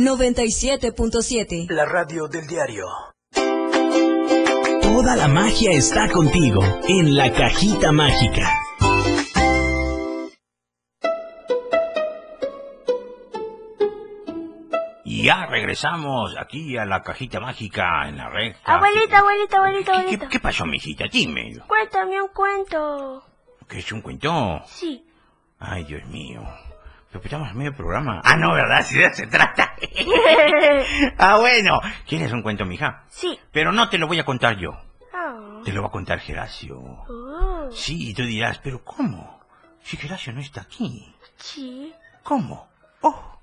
97.7. 0.00 1.66
La 1.68 1.84
radio 1.84 2.26
del 2.26 2.46
diario. 2.46 2.86
Toda 4.80 5.14
la 5.14 5.28
magia 5.28 5.72
está 5.72 6.08
contigo 6.10 6.62
en 6.88 7.14
la 7.14 7.30
cajita 7.30 7.92
mágica. 7.92 8.50
Y 15.04 15.24
ya 15.24 15.46
regresamos 15.46 16.34
aquí 16.38 16.76
a 16.78 16.84
la 16.84 17.02
cajita 17.02 17.40
mágica 17.40 18.08
en 18.08 18.16
la 18.16 18.28
red. 18.28 18.54
Abuelita, 18.64 19.18
abuelita, 19.18 19.56
abuelita, 19.58 19.92
¿Qué, 19.92 19.98
abuelita. 19.98 20.28
qué 20.28 20.40
pasó, 20.40 20.66
mijita? 20.66 21.04
Dime. 21.10 21.58
Cuéntame 21.66 22.22
un 22.22 22.28
cuento. 22.28 23.24
¿Qué 23.68 23.78
es 23.78 23.92
un 23.92 24.00
cuento? 24.02 24.62
Sí. 24.66 25.04
Ay, 25.58 25.84
Dios 25.84 26.04
mío. 26.06 26.42
Estamos 27.12 27.50
en 27.50 27.58
medio 27.58 27.74
programa. 27.74 28.20
Ah, 28.24 28.36
no, 28.36 28.54
¿verdad? 28.54 28.84
Si 28.84 28.96
de 28.96 29.04
eso 29.06 29.16
se 29.16 29.26
trata. 29.26 29.74
ah, 31.18 31.38
bueno. 31.38 31.80
¿Quieres 32.06 32.32
un 32.32 32.42
cuento, 32.42 32.64
mija? 32.64 33.04
Sí. 33.08 33.38
Pero 33.52 33.72
no 33.72 33.88
te 33.88 33.98
lo 33.98 34.06
voy 34.06 34.20
a 34.20 34.24
contar 34.24 34.56
yo. 34.56 34.76
Oh. 35.12 35.62
Te 35.64 35.72
lo 35.72 35.82
va 35.82 35.88
a 35.88 35.92
contar 35.92 36.20
Geracio. 36.20 36.78
Oh. 36.80 37.68
Sí, 37.72 38.10
y 38.10 38.14
tú 38.14 38.22
dirás, 38.22 38.58
¿pero 38.58 38.84
cómo? 38.84 39.40
Si 39.82 39.96
Geracio 39.96 40.32
no 40.32 40.40
está 40.40 40.62
aquí. 40.62 41.12
Sí. 41.36 41.92
¿Cómo? 42.22 42.68
Oh. 43.00 43.38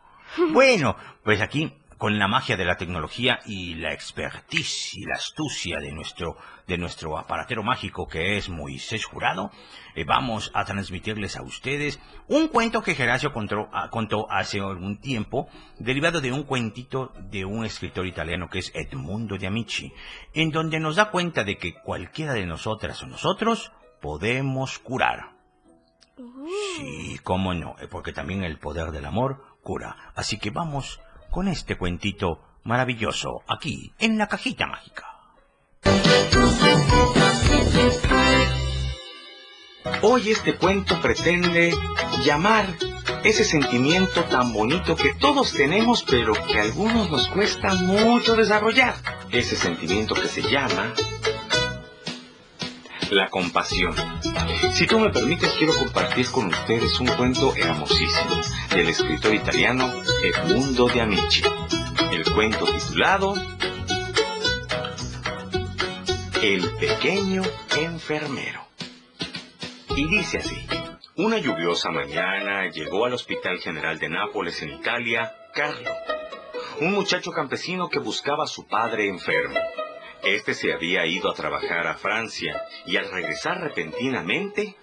Bueno, 0.51 0.95
pues 1.23 1.41
aquí, 1.41 1.73
con 1.97 2.19
la 2.19 2.27
magia 2.27 2.55
de 2.57 2.65
la 2.65 2.77
tecnología 2.77 3.39
y 3.45 3.75
la 3.75 3.91
expertise 3.91 4.95
y 4.95 5.05
la 5.05 5.15
astucia 5.15 5.77
de 5.79 5.91
nuestro, 5.91 6.37
de 6.67 6.77
nuestro 6.77 7.17
aparatero 7.17 7.63
mágico 7.63 8.07
que 8.07 8.37
es 8.37 8.49
Moisés 8.49 9.05
Jurado, 9.05 9.51
eh, 9.95 10.03
vamos 10.03 10.51
a 10.53 10.63
transmitirles 10.63 11.37
a 11.37 11.41
ustedes 11.41 11.99
un 12.27 12.49
cuento 12.49 12.83
que 12.83 12.93
Geracio 12.93 13.33
contó, 13.33 13.67
ah, 13.73 13.89
contó 13.89 14.31
hace 14.31 14.59
algún 14.59 14.99
tiempo, 14.99 15.49
derivado 15.79 16.21
de 16.21 16.31
un 16.31 16.43
cuentito 16.43 17.13
de 17.31 17.45
un 17.45 17.65
escritor 17.65 18.05
italiano 18.05 18.49
que 18.49 18.59
es 18.59 18.71
Edmundo 18.75 19.37
de 19.37 19.47
Amici, 19.47 19.91
en 20.33 20.51
donde 20.51 20.79
nos 20.79 20.97
da 20.97 21.09
cuenta 21.09 21.43
de 21.43 21.57
que 21.57 21.73
cualquiera 21.73 22.33
de 22.33 22.45
nosotras 22.45 23.01
o 23.01 23.07
nosotros 23.07 23.71
podemos 24.01 24.77
curar. 24.79 25.37
Sí, 26.75 27.19
cómo 27.23 27.53
no, 27.53 27.75
eh, 27.79 27.87
porque 27.89 28.11
también 28.11 28.43
el 28.43 28.57
poder 28.59 28.91
del 28.91 29.05
amor 29.05 29.43
cura. 29.61 30.13
Así 30.15 30.39
que 30.39 30.49
vamos 30.49 30.99
con 31.29 31.47
este 31.47 31.77
cuentito 31.77 32.39
maravilloso 32.63 33.43
aquí 33.47 33.93
en 33.99 34.17
la 34.17 34.27
cajita 34.27 34.67
mágica. 34.67 35.05
Hoy 40.01 40.31
este 40.31 40.55
cuento 40.55 41.01
pretende 41.01 41.73
llamar 42.23 42.65
ese 43.23 43.43
sentimiento 43.43 44.23
tan 44.25 44.53
bonito 44.53 44.95
que 44.95 45.13
todos 45.15 45.53
tenemos 45.53 46.03
pero 46.03 46.33
que 46.33 46.59
a 46.59 46.63
algunos 46.63 47.09
nos 47.09 47.27
cuesta 47.29 47.73
mucho 47.75 48.35
desarrollar. 48.35 48.95
Ese 49.31 49.55
sentimiento 49.55 50.13
que 50.15 50.27
se 50.27 50.41
llama 50.43 50.93
la 53.11 53.29
compasión. 53.29 53.93
Si 54.73 54.85
tú 54.85 54.99
me 54.99 55.09
permites, 55.09 55.53
quiero 55.53 55.73
compartir 55.75 56.29
con 56.31 56.47
ustedes 56.47 56.99
un 56.99 57.07
cuento 57.07 57.53
hermosísimo 57.55 58.35
del 58.69 58.89
escritor 58.89 59.33
italiano 59.33 59.91
Edmundo 60.23 60.87
de 60.87 61.01
Amici. 61.01 61.41
El 62.11 62.23
cuento 62.33 62.65
titulado 62.65 63.35
El 66.41 66.69
pequeño 66.79 67.43
enfermero. 67.77 68.61
Y 69.95 70.07
dice 70.07 70.37
así. 70.39 70.67
Una 71.15 71.39
lluviosa 71.39 71.89
mañana 71.89 72.69
llegó 72.69 73.05
al 73.05 73.13
Hospital 73.13 73.57
General 73.57 73.97
de 73.97 74.07
Nápoles 74.07 74.61
en 74.61 74.69
Italia 74.69 75.33
Carlo, 75.51 75.89
un 76.79 76.91
muchacho 76.91 77.31
campesino 77.31 77.89
que 77.89 77.97
buscaba 77.97 78.43
a 78.43 78.47
su 78.47 78.67
padre 78.67 79.07
enfermo. 79.07 79.59
Este 80.23 80.53
se 80.53 80.73
había 80.73 81.05
ido 81.05 81.29
a 81.29 81.35
trabajar 81.35 81.87
a 81.87 81.95
Francia 81.95 82.61
y 82.85 82.97
al 82.97 83.09
regresar 83.11 83.61
repentinamente 83.61 84.75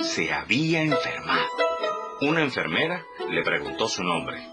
se 0.00 0.32
había 0.32 0.82
enfermado. 0.82 1.48
Una 2.20 2.42
enfermera 2.42 3.04
le 3.28 3.42
preguntó 3.42 3.88
su 3.88 4.02
nombre. 4.02 4.48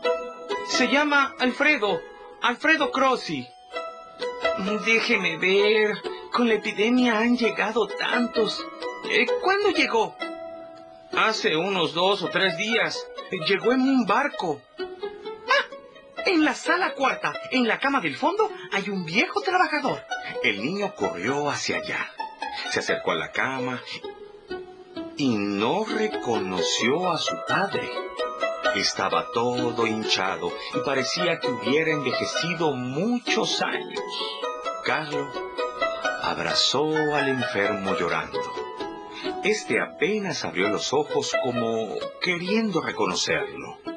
Se 0.68 0.88
llama 0.88 1.36
Alfredo, 1.40 2.02
Alfredo 2.42 2.92
Crossi. 2.92 3.48
Déjeme 4.86 5.38
ver, 5.38 5.98
con 6.32 6.48
la 6.48 6.56
epidemia 6.56 7.20
han 7.20 7.38
llegado 7.38 7.88
tantos. 7.88 8.66
Eh, 9.10 9.26
¿Cuándo 9.42 9.70
llegó? 9.72 10.16
Hace 11.14 11.56
unos 11.56 11.94
dos 11.94 12.24
o 12.24 12.30
tres 12.30 12.58
días. 12.58 13.08
Llegó 13.48 13.74
en 13.74 13.82
un 13.82 14.06
barco. 14.06 14.62
En 16.26 16.46
la 16.46 16.54
sala 16.54 16.94
cuarta, 16.94 17.34
en 17.52 17.68
la 17.68 17.80
cama 17.80 18.00
del 18.00 18.16
fondo, 18.16 18.50
hay 18.72 18.90
un 18.90 19.06
viejo 19.06 19.42
trabajador. 19.42 20.04
El 20.44 20.62
niño 20.62 20.94
corrió 20.96 21.50
hacia 21.50 21.78
allá. 21.78 22.12
Se 22.70 22.80
acercó 22.80 23.12
a 23.12 23.16
la 23.16 23.32
cama 23.32 23.82
y 25.18 25.36
no 25.36 25.86
reconoció 25.86 27.12
a 27.12 27.18
su 27.18 27.36
padre. 27.48 27.90
Estaba 28.76 29.28
todo 29.34 29.86
hinchado 29.86 30.52
y 30.74 30.80
parecía 30.86 31.40
que 31.40 31.48
hubiera 31.50 31.92
envejecido 31.92 32.74
muchos 32.74 33.62
años. 33.62 34.00
Carlos 34.86 35.28
abrazó 36.22 36.86
al 37.16 37.30
enfermo 37.30 37.96
llorando. 37.98 38.40
Este 39.44 39.82
apenas 39.82 40.46
abrió 40.46 40.70
los 40.70 40.94
ojos 40.94 41.36
como 41.44 41.96
queriendo 42.22 42.82
reconocerlo. 42.82 43.91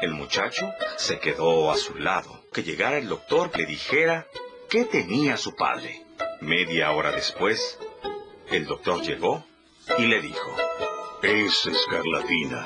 El 0.00 0.12
muchacho 0.12 0.72
se 0.96 1.18
quedó 1.18 1.72
a 1.72 1.76
su 1.76 1.96
lado, 1.96 2.44
que 2.52 2.62
llegara 2.62 2.98
el 2.98 3.08
doctor 3.08 3.50
le 3.56 3.66
dijera 3.66 4.28
qué 4.70 4.84
tenía 4.84 5.36
su 5.36 5.56
padre. 5.56 6.04
Media 6.40 6.92
hora 6.92 7.10
después, 7.10 7.80
el 8.48 8.66
doctor 8.66 9.02
llegó 9.02 9.44
y 9.98 10.06
le 10.06 10.20
dijo, 10.20 10.56
es 11.22 11.66
escarlatina. 11.66 12.64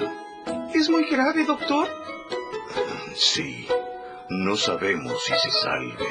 ¿Es 0.75 0.91
muy 0.91 1.09
grave, 1.09 1.45
doctor? 1.45 1.89
Sí, 3.15 3.67
no 4.29 4.57
sabemos 4.57 5.25
si 5.25 5.33
se 5.35 5.51
salve. 5.51 6.07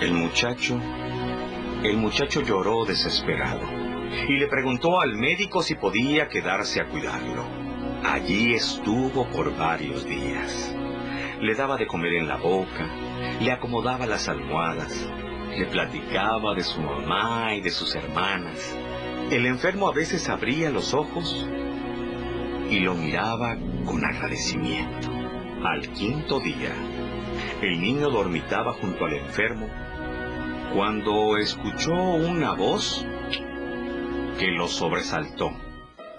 El 0.00 0.14
muchacho, 0.14 0.80
el 1.82 1.98
muchacho 1.98 2.40
lloró 2.40 2.86
desesperado 2.86 3.68
y 4.26 4.38
le 4.38 4.48
preguntó 4.48 5.02
al 5.02 5.16
médico 5.16 5.62
si 5.62 5.74
podía 5.74 6.28
quedarse 6.28 6.80
a 6.80 6.88
cuidarlo. 6.88 7.61
Allí 8.04 8.54
estuvo 8.54 9.26
por 9.26 9.56
varios 9.56 10.04
días. 10.04 10.74
Le 11.40 11.54
daba 11.54 11.76
de 11.76 11.86
comer 11.86 12.14
en 12.14 12.26
la 12.26 12.36
boca, 12.36 12.88
le 13.40 13.52
acomodaba 13.52 14.06
las 14.06 14.28
almohadas, 14.28 15.08
le 15.56 15.66
platicaba 15.66 16.54
de 16.54 16.64
su 16.64 16.80
mamá 16.80 17.54
y 17.54 17.60
de 17.60 17.70
sus 17.70 17.94
hermanas. 17.94 18.76
El 19.30 19.46
enfermo 19.46 19.88
a 19.88 19.92
veces 19.92 20.28
abría 20.28 20.70
los 20.70 20.94
ojos 20.94 21.48
y 22.70 22.80
lo 22.80 22.94
miraba 22.94 23.56
con 23.84 24.04
agradecimiento. 24.04 25.08
Al 25.64 25.88
quinto 25.92 26.40
día, 26.40 26.74
el 27.60 27.80
niño 27.80 28.10
dormitaba 28.10 28.72
junto 28.72 29.04
al 29.04 29.14
enfermo 29.14 29.68
cuando 30.74 31.36
escuchó 31.36 31.92
una 31.92 32.52
voz 32.54 33.06
que 34.38 34.48
lo 34.48 34.66
sobresaltó. 34.66 35.71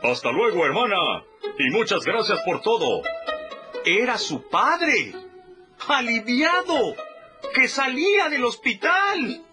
Hasta 0.03 0.31
luego, 0.33 0.65
hermana, 0.65 1.23
y 1.57 1.69
muchas 1.69 2.03
gracias 2.03 2.37
por 2.41 2.59
todo. 2.59 3.03
Era 3.85 4.17
su 4.17 4.49
padre, 4.49 5.13
aliviado, 5.87 6.93
que 7.53 7.69
salía 7.69 8.27
del 8.27 8.43
hospital. 8.43 9.45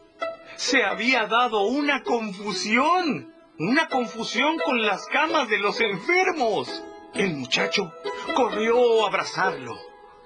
Se 0.57 0.83
había 0.83 1.29
dado 1.29 1.63
una 1.63 2.03
confusión, 2.03 3.33
una 3.61 3.87
confusión 3.89 4.59
con 4.65 4.83
las 4.83 5.07
camas 5.07 5.49
de 5.49 5.59
los 5.59 5.81
enfermos. 5.81 6.83
El 7.15 7.37
muchacho 7.37 7.93
corrió 8.35 9.05
a 9.05 9.07
abrazarlo. 9.07 9.79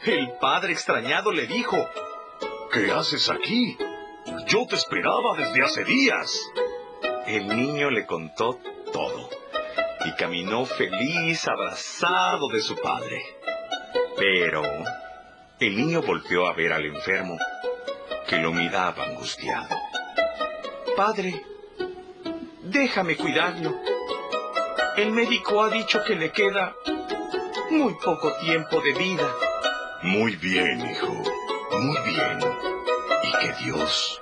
El 0.07 0.39
padre 0.41 0.73
extrañado 0.73 1.33
le 1.33 1.47
dijo, 1.47 1.77
¿Qué 2.73 2.91
haces 2.91 3.29
aquí? 3.29 3.77
Yo 4.47 4.67
te 4.67 4.77
esperaba 4.77 5.37
desde 5.37 5.63
hace 5.63 5.85
días. 5.85 6.51
El 7.27 7.47
niño 7.49 7.91
le 7.91 8.07
contó 8.07 8.59
todo 8.91 9.44
y 10.05 10.13
caminó 10.13 10.67
feliz 10.67 11.47
abrazado 11.49 12.49
de 12.49 12.61
su 12.61 12.77
padre. 12.77 13.23
Pero 14.17 14.63
el 15.59 15.77
niño 15.77 16.03
volvió 16.03 16.47
a 16.47 16.53
ver 16.53 16.73
al 16.73 16.85
enfermo, 16.85 17.39
que 18.29 18.37
lo 18.37 18.53
miraba 18.53 19.05
angustiado. 19.05 19.75
Padre, 20.97 21.43
déjame 22.63 23.17
cuidarlo. 23.17 23.75
El 24.97 25.11
médico 25.11 25.63
ha 25.63 25.71
dicho 25.71 26.05
que 26.05 26.15
le 26.15 26.31
queda 26.31 26.75
muy 27.71 27.95
poco 27.95 28.33
tiempo 28.35 28.81
de 28.81 28.93
vida. 28.93 29.35
Muy 30.03 30.37
bien, 30.37 30.81
hijo, 30.89 31.13
muy 31.81 31.99
bien. 32.07 32.39
Y 33.23 33.33
que 33.33 33.65
Dios, 33.65 34.21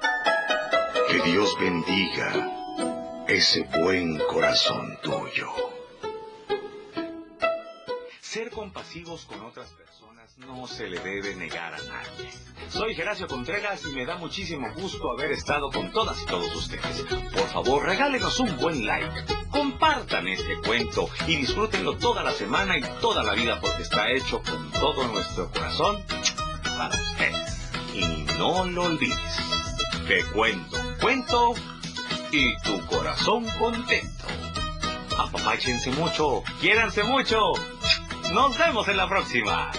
que 1.08 1.20
Dios 1.30 1.56
bendiga 1.58 2.52
ese 3.26 3.62
buen 3.80 4.18
corazón 4.18 4.98
tuyo. 5.02 5.71
Ser 8.32 8.48
compasivos 8.48 9.26
con 9.26 9.44
otras 9.44 9.68
personas 9.72 10.38
no 10.38 10.66
se 10.66 10.88
le 10.88 10.98
debe 11.00 11.34
negar 11.34 11.74
a 11.74 11.76
nadie. 11.76 12.30
Soy 12.70 12.94
Geracio 12.94 13.26
Contreras 13.26 13.84
y 13.84 13.88
me 13.88 14.06
da 14.06 14.16
muchísimo 14.16 14.72
gusto 14.72 15.12
haber 15.12 15.32
estado 15.32 15.70
con 15.70 15.92
todas 15.92 16.22
y 16.22 16.24
todos 16.24 16.56
ustedes. 16.56 17.02
Por 17.30 17.46
favor, 17.48 17.84
regálenos 17.84 18.40
un 18.40 18.56
buen 18.56 18.86
like, 18.86 19.06
compartan 19.50 20.28
este 20.28 20.56
cuento 20.64 21.10
y 21.26 21.36
disfrútenlo 21.36 21.98
toda 21.98 22.22
la 22.22 22.32
semana 22.32 22.78
y 22.78 22.80
toda 23.02 23.22
la 23.22 23.34
vida 23.34 23.60
porque 23.60 23.82
está 23.82 24.10
hecho 24.10 24.40
con 24.42 24.70
todo 24.70 25.06
nuestro 25.08 25.50
corazón 25.50 26.02
para 26.78 26.98
ustedes. 26.98 27.70
Y 27.92 28.06
no 28.38 28.64
lo 28.64 28.84
olvides, 28.84 29.36
que 30.08 30.24
cuento, 30.32 30.78
cuento 31.02 31.52
y 32.30 32.56
tu 32.62 32.80
corazón 32.86 33.44
contento. 33.58 34.24
Apapáchense 35.18 35.90
mucho, 35.90 36.42
quiéranse 36.62 37.02
mucho. 37.02 37.52
Nos 38.32 38.56
vemos 38.56 38.88
en 38.88 38.96
la 38.96 39.06
próxima. 39.08 39.70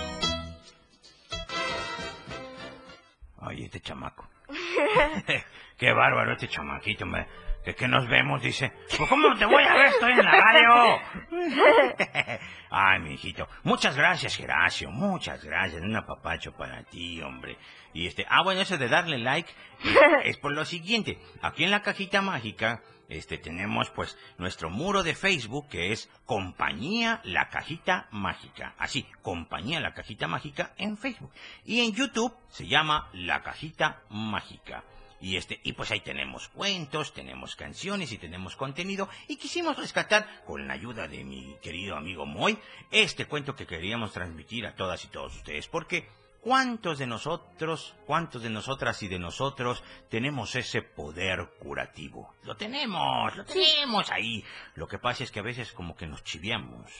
Oye, 3.41 3.65
este 3.65 3.79
chamaco. 3.79 4.27
Qué 5.77 5.91
bárbaro 5.91 6.33
este 6.33 6.47
chamaquito, 6.47 7.05
me. 7.07 7.25
Que, 7.65 7.73
que 7.73 7.87
nos 7.87 8.07
vemos, 8.07 8.43
dice. 8.43 8.71
Pues 8.95 9.09
cómo 9.09 9.35
te 9.37 9.45
voy 9.45 9.63
a 9.63 9.73
ver, 9.73 9.85
estoy 9.87 10.11
en 10.11 10.25
la 10.25 10.31
radio. 10.31 10.99
Ay, 12.69 12.99
mi 12.99 13.13
hijito. 13.13 13.47
Muchas 13.63 13.97
gracias, 13.97 14.35
Geracio. 14.35 14.91
Muchas 14.91 15.43
gracias. 15.43 15.81
Un 15.81 15.95
apapacho 15.95 16.51
para 16.55 16.83
ti, 16.83 17.21
hombre. 17.21 17.57
Y 17.93 18.05
este, 18.05 18.25
ah, 18.29 18.43
bueno, 18.43 18.61
eso 18.61 18.77
de 18.77 18.87
darle 18.87 19.17
like 19.17 19.49
eh, 19.83 19.95
es 20.25 20.37
por 20.37 20.51
lo 20.51 20.63
siguiente. 20.65 21.17
Aquí 21.41 21.63
en 21.63 21.71
la 21.71 21.81
cajita 21.81 22.21
mágica, 22.21 22.81
este, 23.09 23.37
tenemos 23.37 23.89
pues 23.89 24.17
nuestro 24.37 24.69
muro 24.69 25.03
de 25.03 25.15
Facebook 25.15 25.67
que 25.69 25.91
es 25.91 26.09
Compañía 26.25 27.21
La 27.23 27.49
Cajita 27.49 28.07
Mágica. 28.11 28.75
Así, 28.77 29.05
Compañía 29.21 29.79
La 29.79 29.93
Cajita 29.93 30.27
Mágica 30.27 30.73
en 30.77 30.97
Facebook. 30.97 31.31
Y 31.65 31.81
en 31.81 31.93
YouTube 31.93 32.33
se 32.49 32.67
llama 32.67 33.09
La 33.13 33.43
Cajita 33.43 34.01
Mágica. 34.09 34.83
Y 35.23 35.37
este, 35.37 35.61
y 35.63 35.71
pues 35.71 35.89
ahí 35.91 36.01
tenemos 36.01 36.49
cuentos, 36.49 37.13
tenemos 37.13 37.55
canciones 37.55 38.11
y 38.11 38.17
tenemos 38.17 38.57
contenido. 38.57 39.07
Y 39.29 39.37
quisimos 39.37 39.77
rescatar, 39.77 40.43
con 40.45 40.67
la 40.67 40.73
ayuda 40.73 41.07
de 41.07 41.23
mi 41.23 41.55
querido 41.61 41.95
amigo 41.95 42.25
Moy, 42.25 42.57
este 42.91 43.25
cuento 43.25 43.55
que 43.55 43.65
queríamos 43.65 44.11
transmitir 44.11 44.65
a 44.65 44.75
todas 44.75 45.05
y 45.05 45.07
todos 45.07 45.33
ustedes. 45.35 45.69
Porque 45.69 46.09
¿Cuántos 46.43 46.99
de 46.99 47.07
nosotros, 47.07 47.95
cuántos 48.05 48.41
de 48.43 48.49
nosotras 48.49 49.01
y 49.01 49.07
de 49.07 49.17
nosotros 49.17 49.81
tenemos 50.09 50.55
ese 50.55 50.81
poder 50.81 51.49
curativo? 51.59 52.35
Lo 52.43 52.55
tenemos, 52.57 53.35
lo 53.37 53.45
tenemos 53.45 54.11
ahí. 54.11 54.43
Lo 54.75 54.87
que 54.87 54.99
pasa 54.99 55.23
es 55.23 55.31
que 55.31 55.39
a 55.39 55.43
veces 55.43 55.71
como 55.71 55.95
que 55.95 56.05
nos 56.05 56.23
chiviamos, 56.23 56.91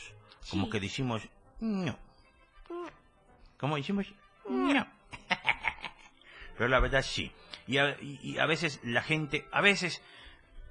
como 0.50 0.70
que 0.70 0.80
decimos, 0.80 1.22
no. 1.60 2.00
¿Cómo 3.58 3.76
decimos? 3.76 4.08
No. 4.48 4.88
Pero 6.58 6.70
la 6.70 6.80
verdad 6.80 7.02
sí. 7.02 7.32
Y 7.68 7.78
a, 7.80 7.98
y- 8.02 8.20
y 8.22 8.38
a 8.40 8.46
veces 8.46 8.80
la 8.84 9.02
gente, 9.02 9.46
a 9.52 9.60
veces 9.62 10.02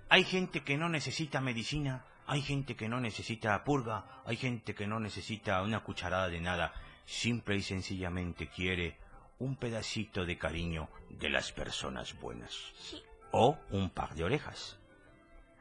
hay 0.08 0.24
gente 0.24 0.62
que 0.62 0.76
no 0.78 0.88
necesita 0.88 1.40
medicina, 1.40 2.04
hay 2.26 2.40
gente 2.42 2.76
que 2.76 2.88
no 2.88 3.00
necesita 3.00 3.62
purga, 3.64 4.22
hay 4.24 4.36
gente 4.36 4.74
que 4.74 4.86
no 4.86 5.00
necesita 5.00 5.60
una 5.62 5.80
cucharada 5.80 6.28
de 6.28 6.40
nada, 6.40 6.72
simple 7.12 7.56
y 7.56 7.62
sencillamente 7.62 8.48
quiere 8.48 8.96
un 9.38 9.56
pedacito 9.56 10.24
de 10.24 10.38
cariño 10.38 10.88
de 11.10 11.28
las 11.28 11.52
personas 11.52 12.18
buenas. 12.18 12.72
O 13.32 13.58
un 13.70 13.90
par 13.90 14.14
de 14.14 14.24
orejas. 14.24 14.78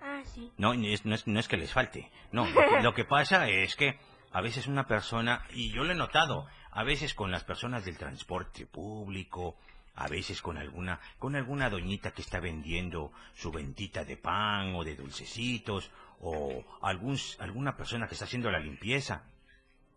Ah, 0.02 0.22
sí. 0.24 0.52
No, 0.58 0.74
no 0.74 0.88
es, 0.88 1.06
no 1.06 1.14
es, 1.14 1.28
no 1.28 1.40
es 1.40 1.48
que 1.48 1.58
les 1.58 1.72
falte. 1.72 2.10
No, 2.32 2.48
lo 2.48 2.62
que, 2.62 2.82
lo 2.82 2.94
que 2.94 3.06
pasa 3.06 3.50
es 3.50 3.76
que 3.76 4.00
a 4.32 4.42
veces 4.42 4.68
una 4.68 4.88
persona, 4.88 5.46
y 5.54 5.72
yo 5.72 5.84
lo 5.84 5.92
he 5.92 5.96
notado, 5.96 6.48
a 6.72 6.84
veces 6.84 7.14
con 7.14 7.32
las 7.32 7.44
personas 7.44 7.84
del 7.84 7.98
transporte 7.98 8.66
público, 8.66 9.58
a 9.96 10.08
veces 10.08 10.42
con 10.42 10.58
alguna, 10.58 11.00
con 11.20 11.36
alguna 11.36 11.70
doñita 11.70 12.12
que 12.12 12.22
está 12.22 12.40
vendiendo 12.40 13.12
su 13.34 13.52
ventita 13.52 14.06
de 14.06 14.16
pan 14.16 14.74
o 14.76 14.84
de 14.84 14.96
dulcecitos, 14.96 15.92
o 16.22 16.64
algún, 16.82 17.18
alguna 17.40 17.76
persona 17.76 18.08
que 18.08 18.14
está 18.14 18.26
haciendo 18.26 18.52
la 18.52 18.60
limpieza, 18.60 19.26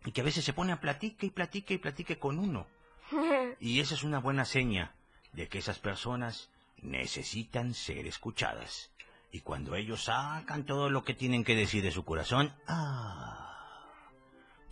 y 0.05 0.11
que 0.11 0.21
a 0.21 0.23
veces 0.23 0.45
se 0.45 0.53
pone 0.53 0.71
a 0.71 0.79
platique 0.79 1.25
y 1.25 1.31
platique 1.31 1.73
y 1.73 1.77
platique 1.77 2.19
con 2.19 2.39
uno. 2.39 2.67
Y 3.59 3.79
esa 3.79 3.95
es 3.95 4.03
una 4.03 4.19
buena 4.19 4.45
seña 4.45 4.93
de 5.33 5.47
que 5.47 5.59
esas 5.59 5.79
personas 5.79 6.49
necesitan 6.81 7.73
ser 7.73 8.05
escuchadas. 8.07 8.91
Y 9.31 9.41
cuando 9.41 9.75
ellos 9.75 10.05
sacan 10.05 10.65
todo 10.65 10.89
lo 10.89 11.03
que 11.03 11.13
tienen 11.13 11.43
que 11.43 11.55
decir 11.55 11.83
de 11.83 11.91
su 11.91 12.05
corazón, 12.05 12.53
ah, 12.67 13.89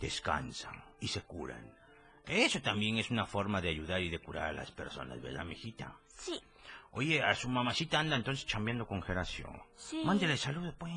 descansan 0.00 0.82
y 1.00 1.08
se 1.08 1.22
curan. 1.22 1.74
Eso 2.26 2.62
también 2.62 2.96
es 2.98 3.10
una 3.10 3.26
forma 3.26 3.60
de 3.60 3.68
ayudar 3.68 4.00
y 4.00 4.08
de 4.08 4.18
curar 4.18 4.48
a 4.48 4.52
las 4.52 4.70
personas, 4.70 5.20
¿verdad, 5.20 5.44
mijita? 5.44 5.98
Sí. 6.16 6.40
Oye, 6.92 7.22
a 7.22 7.34
su 7.34 7.48
mamacita 7.48 7.98
anda 7.98 8.16
entonces 8.16 8.46
chambeando 8.46 8.86
con 8.86 9.02
Geracio. 9.02 9.48
Sí. 9.76 10.02
Mándele 10.04 10.36
saludos, 10.36 10.74
pues. 10.78 10.92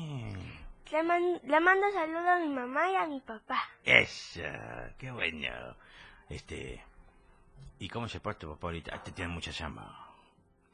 Le, 0.92 1.02
man- 1.02 1.40
le 1.44 1.60
mando 1.60 1.90
saludos 1.92 2.26
a 2.26 2.38
mi 2.40 2.48
mamá 2.48 2.90
y 2.90 2.96
a 2.96 3.06
mi 3.06 3.20
papá. 3.20 3.58
Eso, 3.84 4.40
qué 4.98 5.10
bueno. 5.10 5.48
Este, 6.28 6.82
¿y 7.78 7.88
cómo 7.88 8.08
se 8.08 8.20
porta 8.20 8.40
tu 8.40 8.50
papá 8.50 8.68
ahorita? 8.68 8.92
Ah, 8.94 9.02
Te 9.02 9.12
tiene 9.12 9.32
mucha 9.32 9.50
llama. 9.50 10.06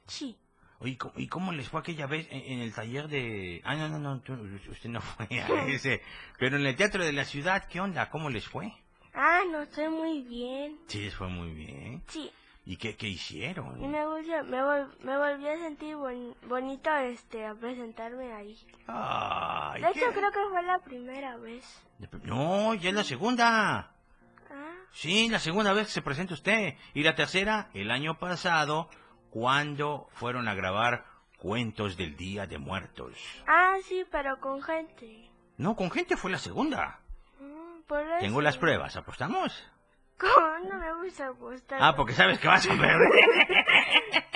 Sí. 0.07 0.37
Oye, 0.81 0.97
¿cómo- 0.99 1.15
¿y 1.17 1.27
cómo 1.29 1.53
les 1.53 1.69
fue 1.69 1.81
aquella 1.81 2.07
vez 2.07 2.27
en, 2.31 2.53
en 2.53 2.61
el 2.61 2.75
taller 2.75 3.09
de... 3.09 3.61
Ah, 3.65 3.75
no, 3.75 3.89
no, 3.89 3.99
no, 3.99 4.21
tú- 4.21 4.35
usted 4.71 4.91
no 4.91 5.01
fue 5.01 5.27
a 5.41 5.67
ese. 5.69 6.03
Pero 6.39 6.57
en 6.57 6.67
el 6.67 6.77
teatro 6.77 7.05
de 7.05 7.13
la 7.13 7.25
ciudad, 7.25 7.67
¿qué 7.69 7.81
onda? 7.81 8.11
¿Cómo 8.11 8.29
les 8.31 8.47
fue? 8.47 8.73
Ah, 9.15 9.43
no 9.51 9.63
estoy 9.63 9.89
muy 9.89 10.23
bien. 10.23 10.79
Sí, 10.89 11.01
les 11.03 11.15
fue 11.15 11.29
muy 11.29 11.51
bien. 11.53 12.03
Sí. 12.09 12.31
¿Y 12.67 12.77
qué, 12.79 12.97
qué 12.97 13.09
hicieron? 13.09 13.83
Y 13.83 13.87
me 13.87 14.07
volvió, 14.07 14.43
me, 14.45 14.63
vol- 14.63 14.89
me 15.01 15.19
volví 15.19 15.47
a 15.47 15.59
sentir 15.59 15.97
bon- 15.97 16.35
bonito 16.49 16.91
este 16.97 17.45
a 17.47 17.55
presentarme 17.55 18.33
ahí. 18.33 18.59
Ay, 18.87 19.83
de 19.83 19.89
hecho, 19.91 20.01
qué- 20.09 20.15
creo 20.15 20.31
que 20.31 20.49
fue 20.51 20.63
la 20.63 20.79
primera 20.79 21.37
vez. 21.37 21.83
No, 22.23 22.73
ya 22.75 22.89
es 22.89 22.95
la 22.95 23.05
segunda. 23.05 23.91
Ah, 24.51 24.73
Sí, 24.93 25.29
la 25.29 25.41
segunda 25.41 25.73
vez 25.75 25.89
que 25.89 25.93
se 25.93 26.03
presenta 26.03 26.33
usted. 26.35 26.75
Y 26.95 27.03
la 27.03 27.15
tercera, 27.15 27.69
el 27.75 27.91
año 27.91 28.19
pasado, 28.19 28.89
cuando 29.31 30.09
fueron 30.13 30.49
a 30.49 30.55
grabar 30.55 31.05
Cuentos 31.39 31.99
del 31.99 32.17
Día 32.17 32.47
de 32.47 32.57
Muertos. 32.57 33.13
ah 33.47 33.75
sí, 33.85 34.07
pero 34.11 34.41
con 34.41 34.63
gente. 34.63 35.29
No, 35.59 35.77
con 35.77 35.91
gente 35.91 36.17
fue 36.17 36.31
la 36.31 36.39
segunda. 36.39 37.01
Mm, 37.41 37.83
por 37.87 38.01
eso. 38.01 38.17
Tengo 38.21 38.41
las 38.41 38.57
pruebas, 38.57 38.97
¿apostamos? 38.97 39.53
¿Cómo 40.19 40.59
no 40.71 40.79
me 40.79 41.05
gusta 41.05 41.29
gustar? 41.31 41.79
Ah, 41.83 41.95
porque 41.97 42.13
sabes 42.13 42.39
que 42.39 42.49
vas 42.49 42.67
a 42.67 42.71
perder. 42.71 42.99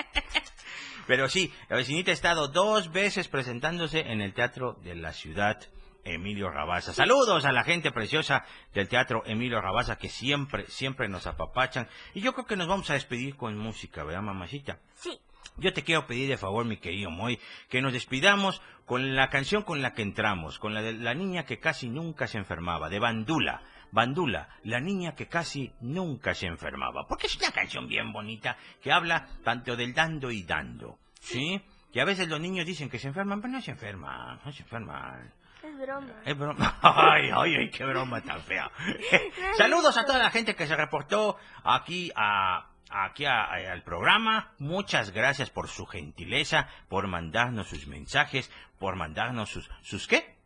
Pero 1.07 1.29
sí, 1.29 1.53
la 1.69 1.77
vecinita 1.77 2.11
ha 2.11 2.15
estado 2.15 2.49
dos 2.49 2.93
veces 2.93 3.29
presentándose 3.29 4.01
en 4.01 4.21
el 4.21 4.35
Teatro 4.35 4.75
de 4.83 4.95
la 4.95 5.13
Ciudad 5.13 5.59
Emilio 6.05 6.51
Rabaza. 6.51 6.93
Saludos 6.93 7.45
a 7.45 7.53
la 7.53 7.65
gente 7.65 7.93
preciosa 7.93 8.45
del 8.75 8.89
Teatro 8.89 9.23
Emilio 9.25 9.61
Rabaza 9.61 9.97
que 9.97 10.09
siempre, 10.09 10.67
siempre 10.67 11.09
nos 11.09 11.27
apapachan. 11.27 11.89
Y 12.15 12.21
yo 12.21 12.35
creo 12.35 12.47
que 12.47 12.57
nos 12.57 12.69
vamos 12.69 12.91
a 12.91 12.95
despedir 12.95 13.37
con 13.37 13.57
música, 13.57 14.05
¿verdad, 14.05 14.23
mamacita? 14.23 14.81
Sí. 14.95 15.19
Yo 15.57 15.73
te 15.73 15.83
quiero 15.83 16.07
pedir 16.07 16.29
de 16.29 16.37
favor, 16.37 16.65
mi 16.65 16.77
querido 16.77 17.11
Moy, 17.11 17.41
que 17.69 17.83
nos 17.83 17.93
despidamos 17.93 18.63
con 18.87 19.17
la 19.17 19.29
canción 19.29 19.63
con 19.63 19.83
la 19.83 19.93
que 19.93 20.03
entramos, 20.03 20.59
con 20.59 20.73
la 20.73 20.83
de 20.83 20.93
la 20.93 21.15
niña 21.15 21.45
que 21.45 21.59
casi 21.59 21.89
nunca 21.89 22.27
se 22.27 22.39
enfermaba, 22.39 22.89
de 22.89 23.01
Bandula. 23.01 23.63
Bandula, 23.93 24.49
la 24.65 24.81
niña 24.81 25.15
que 25.15 25.29
casi 25.29 25.73
nunca 25.81 26.35
se 26.35 26.47
enfermaba. 26.47 27.07
Porque 27.09 27.27
es 27.27 27.37
una 27.37 27.51
canción 27.53 27.89
bien 27.89 28.13
bonita 28.13 28.57
que 28.83 28.93
habla 28.93 29.27
tanto 29.45 29.77
del 29.77 29.95
dando 29.95 30.31
y 30.31 30.43
dando. 30.43 30.99
¿Sí? 31.21 31.61
Que 31.93 32.01
a 32.01 32.05
veces 32.05 32.29
los 32.29 32.41
niños 32.41 32.67
dicen 32.67 32.89
que 32.91 32.99
se 32.99 33.09
enferman, 33.09 33.41
pero 33.41 33.53
no 33.55 33.61
se 33.63 33.71
enferman, 33.71 34.41
no 34.45 34.53
se 34.53 34.63
enferman. 34.63 35.33
Es 35.63 35.77
broma. 35.79 36.13
Es 36.25 36.39
broma. 36.39 36.79
Ay, 36.83 37.31
ay, 37.35 37.55
ay, 37.57 37.71
qué 37.71 37.85
broma 37.85 38.21
tan 38.21 38.41
fea. 38.43 38.71
Saludos 39.57 39.97
a 39.97 40.05
toda 40.05 40.19
la 40.19 40.31
gente 40.31 40.55
que 40.55 40.67
se 40.67 40.77
reportó 40.77 41.37
aquí 41.65 42.13
a 42.15 42.67
aquí 42.91 43.25
a- 43.27 43.45
a- 43.45 43.73
al 43.73 43.83
programa. 43.83 44.53
Muchas 44.59 45.11
gracias 45.11 45.51
por 45.51 45.69
su 45.69 45.85
gentileza, 45.87 46.69
por 46.89 47.07
mandarnos 47.09 47.67
sus 47.69 47.87
mensajes, 47.87 48.51
por 48.79 48.97
mandarnos 48.97 49.51
sus 49.51 49.69
sus 49.83 50.07
qué? 50.07 50.38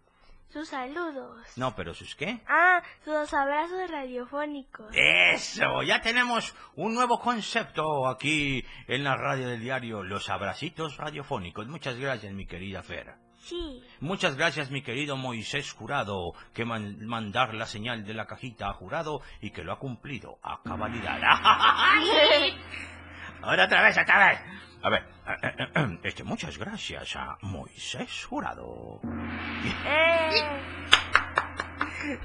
Sus 0.52 0.68
saludos. 0.68 1.46
No, 1.56 1.74
pero 1.74 1.94
sus 1.94 2.14
qué? 2.14 2.40
Ah, 2.46 2.82
sus 3.04 3.32
abrazos 3.32 3.90
radiofónicos. 3.90 4.86
Eso, 4.94 5.82
ya 5.82 6.00
tenemos 6.02 6.54
un 6.76 6.94
nuevo 6.94 7.18
concepto 7.20 8.06
aquí 8.06 8.62
en 8.86 9.02
la 9.04 9.16
radio 9.16 9.48
del 9.48 9.60
diario, 9.60 10.02
los 10.02 10.28
abracitos 10.28 10.98
radiofónicos. 10.98 11.66
Muchas 11.68 11.96
gracias, 11.96 12.32
mi 12.34 12.46
querida 12.46 12.82
Fera. 12.82 13.16
Sí. 13.38 13.82
Muchas 14.00 14.36
gracias, 14.36 14.70
mi 14.70 14.82
querido 14.82 15.16
Moisés 15.16 15.72
Jurado, 15.72 16.32
que 16.54 16.64
man- 16.64 17.04
mandar 17.06 17.54
la 17.54 17.66
señal 17.66 18.04
de 18.04 18.14
la 18.14 18.26
cajita 18.26 18.68
a 18.68 18.74
Jurado 18.74 19.20
y 19.40 19.50
que 19.50 19.64
lo 19.64 19.72
ha 19.72 19.78
cumplido 19.78 20.38
a 20.42 20.60
cabalidad. 20.62 21.18
Ahora 23.42 23.64
otra 23.64 23.82
vez, 23.82 23.98
otra 23.98 24.28
vez. 24.28 24.40
A 24.82 24.90
ver, 24.90 25.04
este, 26.02 26.24
muchas 26.24 26.58
gracias 26.58 27.14
a 27.16 27.36
Moisés 27.42 28.24
Jurado. 28.28 29.00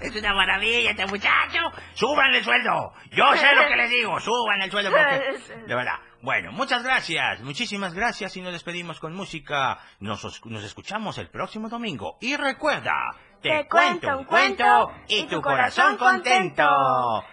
Es 0.02 0.16
una 0.16 0.34
maravilla 0.34 0.90
este 0.92 1.06
muchacho. 1.06 1.60
Suban 1.94 2.34
el 2.34 2.44
sueldo. 2.44 2.94
Yo 3.12 3.32
sé 3.36 3.54
lo 3.56 3.68
que 3.68 3.76
les 3.76 3.90
digo. 3.92 4.20
Suban 4.20 4.62
el 4.64 4.72
sueldo 4.72 4.90
porque... 4.92 5.58
De 5.68 5.76
verdad. 5.76 6.00
Bueno, 6.24 6.52
muchas 6.52 6.82
gracias. 6.84 7.42
Muchísimas 7.42 7.94
gracias 7.94 8.36
y 8.38 8.42
nos 8.42 8.54
despedimos 8.54 9.00
con 9.00 9.14
música. 9.14 9.78
Nos, 10.00 10.26
os- 10.26 10.44
nos 10.48 10.64
escuchamos 10.64 11.20
el 11.20 11.30
próximo 11.30 11.70
domingo. 11.70 12.18
Y 12.22 12.36
recuerda, 12.36 13.14
te, 13.42 13.50
Te 13.50 13.68
cuento 13.68 14.18
un 14.18 14.26
cuento 14.26 14.92
y 15.08 15.26
tu 15.28 15.42
corazón 15.44 15.96
contento. 15.98 17.24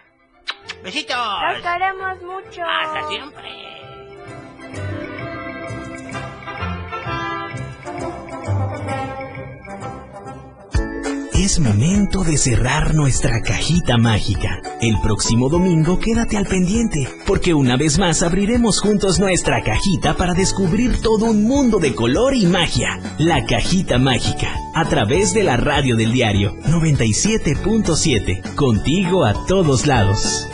Besitos. 0.83 1.17
Los 1.51 1.63
queremos 1.63 2.23
mucho. 2.23 2.63
Hasta 2.63 3.09
siempre. 3.09 3.94
Es 11.45 11.61
momento 11.61 12.25
de 12.25 12.39
cerrar 12.39 12.95
nuestra 12.95 13.43
cajita 13.43 13.99
mágica. 13.99 14.63
El 14.81 14.99
próximo 15.03 15.51
domingo 15.51 15.99
quédate 15.99 16.39
al 16.39 16.47
pendiente, 16.47 17.07
porque 17.27 17.53
una 17.53 17.77
vez 17.77 17.99
más 17.99 18.23
abriremos 18.23 18.81
juntos 18.81 19.21
nuestra 19.21 19.63
cajita 19.63 20.17
para 20.17 20.33
descubrir 20.33 21.03
todo 21.03 21.27
un 21.27 21.45
mundo 21.45 21.81
de 21.81 21.95
color 21.95 22.35
y 22.35 22.47
magia. 22.47 22.99
La 23.19 23.45
cajita 23.45 23.99
mágica, 23.99 24.57
a 24.75 24.89
través 24.89 25.35
de 25.35 25.45
la 25.45 25.59
radio 25.59 25.97
del 25.97 26.13
diario 26.13 26.57
97.7, 26.63 28.55
contigo 28.55 29.27
a 29.27 29.35
todos 29.45 29.87
lados. 29.87 30.49